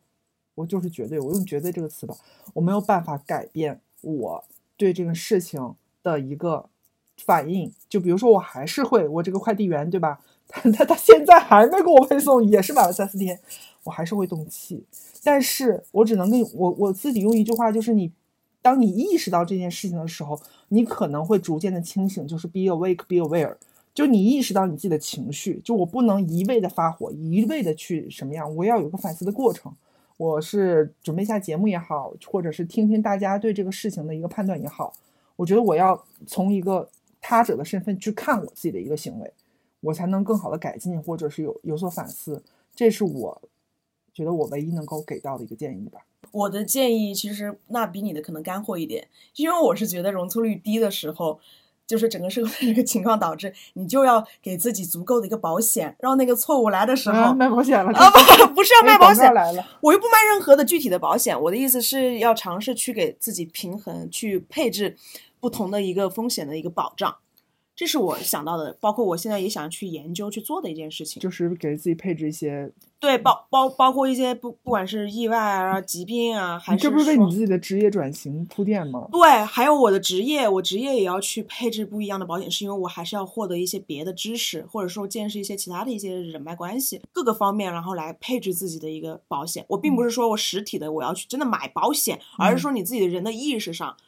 [0.55, 2.15] 我就是绝对，我用绝对这个词吧，
[2.53, 4.45] 我没有办法改变我
[4.77, 6.69] 对这个事情的一个
[7.25, 7.73] 反应。
[7.89, 10.19] 就比如说，我还是会，我这个快递员对吧？
[10.49, 13.39] 他他他现在还没给我配送，也是晚了三四天，
[13.85, 14.85] 我还是会动气。
[15.25, 18.13] 但是我只能跟你我我自己用一句话，就是你，
[18.63, 23.57] 当你意识到这件事情的时候，你可能会逐渐的清醒，就是 be awake, be aware。
[23.93, 29.75] 就你意识到你自己的情绪，就我不能一味的发火，一味的去什么样，我要有个反思的过程。
[30.19, 34.93] 我是准备下节目也好，或者是听听大家对这个事情的一个判断也好，
[35.35, 36.89] 我觉得我要从一个
[37.29, 39.33] 他者的身份去看我自己的一个行为，
[39.81, 42.41] 我才能更好的改进，或者是有有所反思。
[42.73, 43.43] 这是我
[44.15, 46.03] 觉得我唯一能够给到的一个建议吧。
[46.31, 51.41] 我的建议其实那比你的可能干货一点，因为我是觉得容错率低的时候，
[51.85, 64.97] 就是整个社会的这个情况导致你就要给自己足够的一个保险，让那个错误来的时候，啊，卖保险了啊不不是要卖保险，来了，我又不卖任何的具体的保险，我的意思是要尝试去给自己平衡，去配置
[65.47, 67.19] 不同的一个风险的一个保障。
[67.77, 71.21] 这是我想到的，包括我现在也想去研究去做的一件事情。
[71.21, 79.07] 就是给自己配置一些，对，包包包括一些不不管是意外啊、疾病啊，还是这不是为你自己的职业转型铺垫吗？
[79.13, 89.67] 对，还有我的职业，我职业也要去配置不一样的保险，是因为我还是要获得一些别的知识，或者说见识一些其他的一些人脉关系，各个方面，然后来配置自己的一个保险。
[89.69, 94.03] 我并不是说我实体的我要去真的买保险，而是说你自己的人的意识上，嗯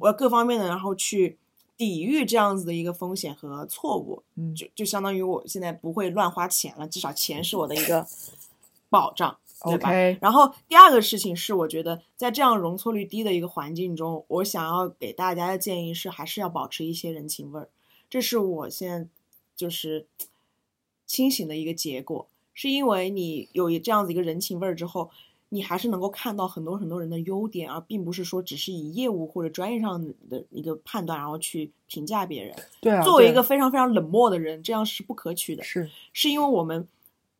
[0.00, 1.38] 我要各方面的，然后去
[1.76, 4.22] 抵御这样子的一个风险和错误。
[4.36, 8.06] 嗯就就相当于我现在不会乱花钱了，至少钱是我的一个
[8.88, 9.38] 保障。
[9.62, 17.68] 对吧 OK 然后第二个事情是，我觉得在这样容错率低的一个环境中，我想要给大家的建议是，还是要保持一些人情味儿。
[18.08, 19.06] 这是我现在
[19.54, 20.06] 就是
[21.04, 25.10] 清醒的一个结果，是因为你有这样子一个人情味儿之后，
[25.52, 32.56] 你还是能够看到很多很多人的优点，而并不是说只是以业务或者专业上的一个判断，然后去评价别人。
[32.80, 35.62] 对啊，作为一个非常非常冷漠的人，这样是不可取的。
[35.62, 36.86] 是是因为我们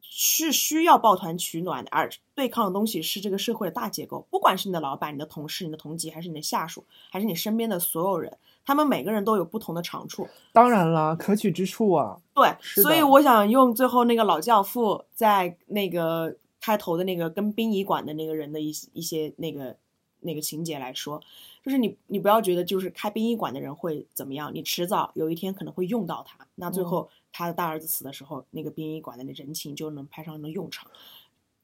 [0.02, 4.26] 是需要抱团取暖的，而对抗的东西是这个社会的大结构。
[4.28, 10.28] 不管是你的老板、你的同事、你的同级，还是你的下属，还是你身边的所有人，他们每个人都有不同的长处。
[10.52, 16.34] 当然了，可取之处啊，对，所以我想用最后那个老教父在那个
[16.70, 19.76] 开头的那个跟殡仪馆的那个人的一些一些那个
[20.20, 21.20] 那个情节来说，
[21.64, 30.88] 就是你你不要觉得就是开殡仪馆的人会怎么样，你迟早有一天可能会用到他，那最嗯后他的大儿子死的时候，那个殡仪馆的那人情就能派上了用场。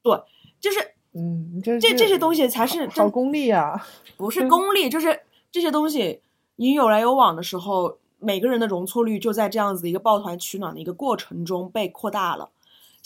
[0.03, 0.21] 对，
[0.59, 0.81] 就是
[1.13, 3.87] 嗯，这这这些东西才是真好功利啊，
[4.17, 5.21] 不是功利，就是
[5.53, 6.21] 这些东西，
[6.57, 12.51] 你有来有往的时候，每个人的容错率就在这样子一个抱团取暖的一个过程中被扩大了。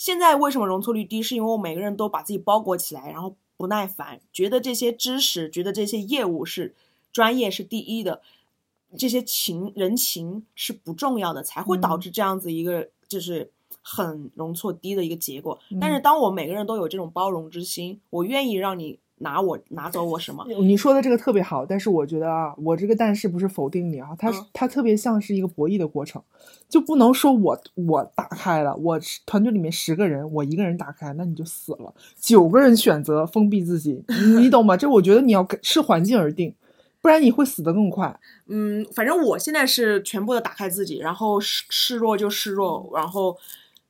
[0.01, 1.21] 现在为什么容错率低？
[1.21, 6.73] 是因为我每个人都把自己包裹起来，然后不耐烦，觉得这些知识，觉得这些业务是
[7.13, 8.23] 专业是第一的，
[8.97, 13.51] 这些情人情是不重要的，才会导嗯致这样子一个就是
[13.83, 15.59] 很容错低的一个结果。
[15.79, 26.21] 但嗯是当我每个人都有这种包容之心，我愿意让你拿我拿走我什么，你说的这个特别好，但是我觉得啊，我这个但是不是否定你啊，它、嗯它特别像是一个博弈的过程，
[26.67, 34.75] 就不能说我我打开了，我团队里面十个人，我一个人打开，那你就死了，九个人选择封闭自己，你你懂吗？
[34.75, 36.53] 这我觉得你要跟视环境而定，
[37.01, 38.19] 不然你会死得更快。
[38.47, 43.37] 嗯，反正我现在是全部的打开自己，然后示示弱就示弱，然后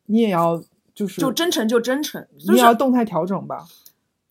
[0.07, 0.61] 你也要
[0.93, 2.25] 就是就真诚就真诚。
[2.37, 3.65] 你就是也要动态调整吧。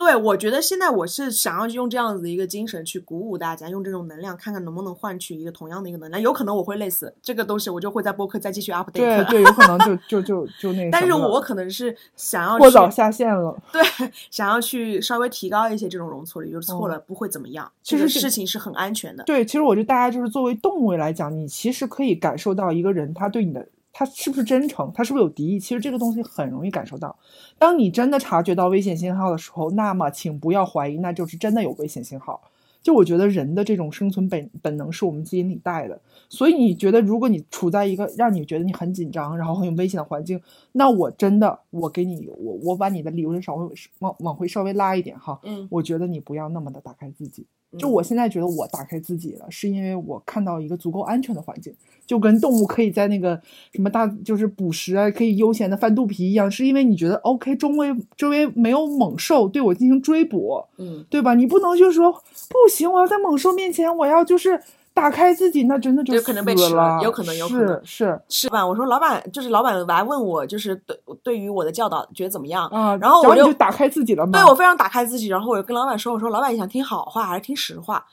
[0.00, 6.18] 对，我觉得现在我是想要用这样子的一个精神去鼓舞大家，用这种能量，看看能不能换取一个同样的一个能量。
[6.18, 8.92] 有可能我会累死，这个东西我就会在播客再继续 update。
[8.92, 13.54] 对对，有可能就 就就就那个但是我可能是想要过早下线了。
[13.70, 13.82] 对，
[14.30, 19.22] 想要去稍微提高一些这种容错率，就是错了不会怎么样，这个其实是事情是很安全的。
[19.24, 27.18] 对，其实我觉得大家就是作为动物来讲，你其实可以感受到一个人他对你的他是不是真诚，他是不是有敌意，其实这个东西很容易感受到。
[27.58, 32.40] 当你真的察觉到危险信号的时候，那么请不要怀疑，那就是真的有危险信号。
[32.82, 40.40] 就我觉得人的这种生存本本能是我们基因里带的，所以你觉得如果你处在一个让你觉得你很紧张，然后很有危险的环境，
[40.72, 47.46] 那我真的我给你我我把你的理论稍微往往回稍微拉一点哈，嗯，我觉得你不要那么的打开自己。
[47.78, 51.72] 就嗯我现在觉得我打开自己了，是因为我看到一个足够安全的环境，
[52.04, 53.40] 就跟动物可以在那个
[53.72, 61.34] 什么大就是捕食啊，可以悠闲的翻肚皮一样，是因为你觉得 OK，周围周围没有猛兽对我进行追捕，嗯，对吧？
[61.34, 64.60] 你不能就是说不行，我要在猛兽面前，我要就是
[64.92, 68.66] 打开自己，那真的就有可能被吃了了，有可能有可能是是吧？
[68.66, 72.66] 我说老板就是老板来问我，就是对对于我的教导觉得怎么样？
[72.68, 74.32] 啊，然后我就打开自己了吗？
[74.32, 78.04] 对我非常打开自己，然后我就跟老板说：“我说老板，你想听好话还是听实话？”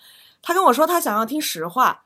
[0.42, 2.04] 他跟我说他想要听实话，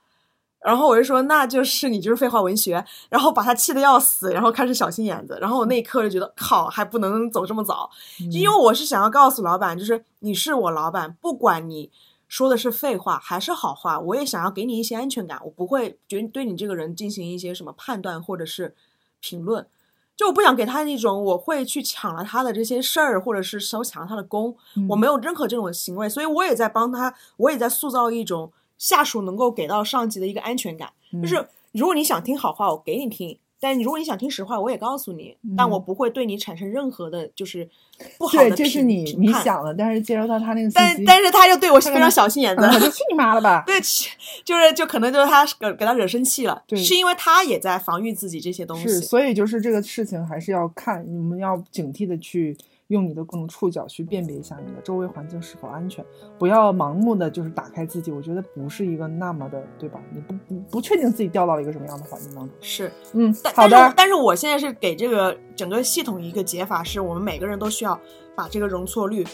[0.63, 7.89] 然后我就说那就是你就是废话文学，然后把他气得要死，然后开始小心眼子，然后我那一刻就觉得靠，还不能走这么早，
[8.21, 11.91] 嗯因为我是想要告诉老板，就是你是我老板，不管你
[12.31, 18.73] 说的是废话还是好话，我也想要给你一些安全感，我不会觉对你这个人进行一些什么判断或者是
[19.19, 19.67] 评论。
[20.15, 30.93] 就我不想给他那种我会去抢了他的这些事儿，或者是收抢了他的功，嗯我没有任何这种行为，所以我也在帮他，我也在塑造一种下属能够给到上级的一个安全感。
[31.11, 37.69] 嗯就是如果你想听好话，我给你听；但如果你想听实话，我也告诉你，但我嗯不会对你产生任何的，就是
[38.17, 43.63] 不好的对，这是你你想的，但是接收到他那个但但是他又对我非常小心眼子，就去你妈了吧！
[43.67, 44.09] 对，其
[44.43, 49.05] 就是就可能就是他给给他惹生气了，对是因为他也在防御自己这些东是，西。
[49.05, 52.57] 所以就是这个事情还是要看，你们要警惕的去
[52.91, 56.05] 用你的各种触角去辨别一下你的周围环境是否安全，
[56.37, 58.11] 不要盲目的就是打开自己。
[58.11, 59.99] 我觉得不是一个那么的，对吧？
[60.13, 62.53] 你不不不确定自己掉到了一个什么样的环境当中。
[62.59, 67.99] 是，嗯，但好的，但是但是我现在是给这个整个系统一个解法，是我们每个人都需要
[68.35, 69.25] 把这个容错率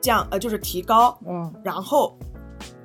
[0.00, 2.16] 降，呃，就是提高，嗯然后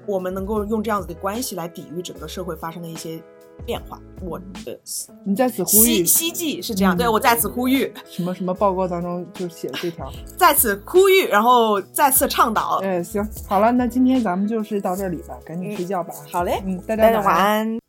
[0.05, 3.21] 我们能够用这样子的关系来抵御整个社会发生的一些
[3.61, 3.99] 变化。
[4.21, 4.79] 我的
[5.25, 10.11] 你在此呼吁希希冀是这样，嗯对我在此呼吁，什么什么报告当中就写了这条。
[10.37, 12.79] 在此呼吁，然后再次倡导。
[12.83, 16.13] 哎，行，好了，那今天咱们就是到这里吧，赶紧睡觉吧。
[16.31, 17.35] 好嘞，嗯，大家晚。
[17.35, 17.80] 安。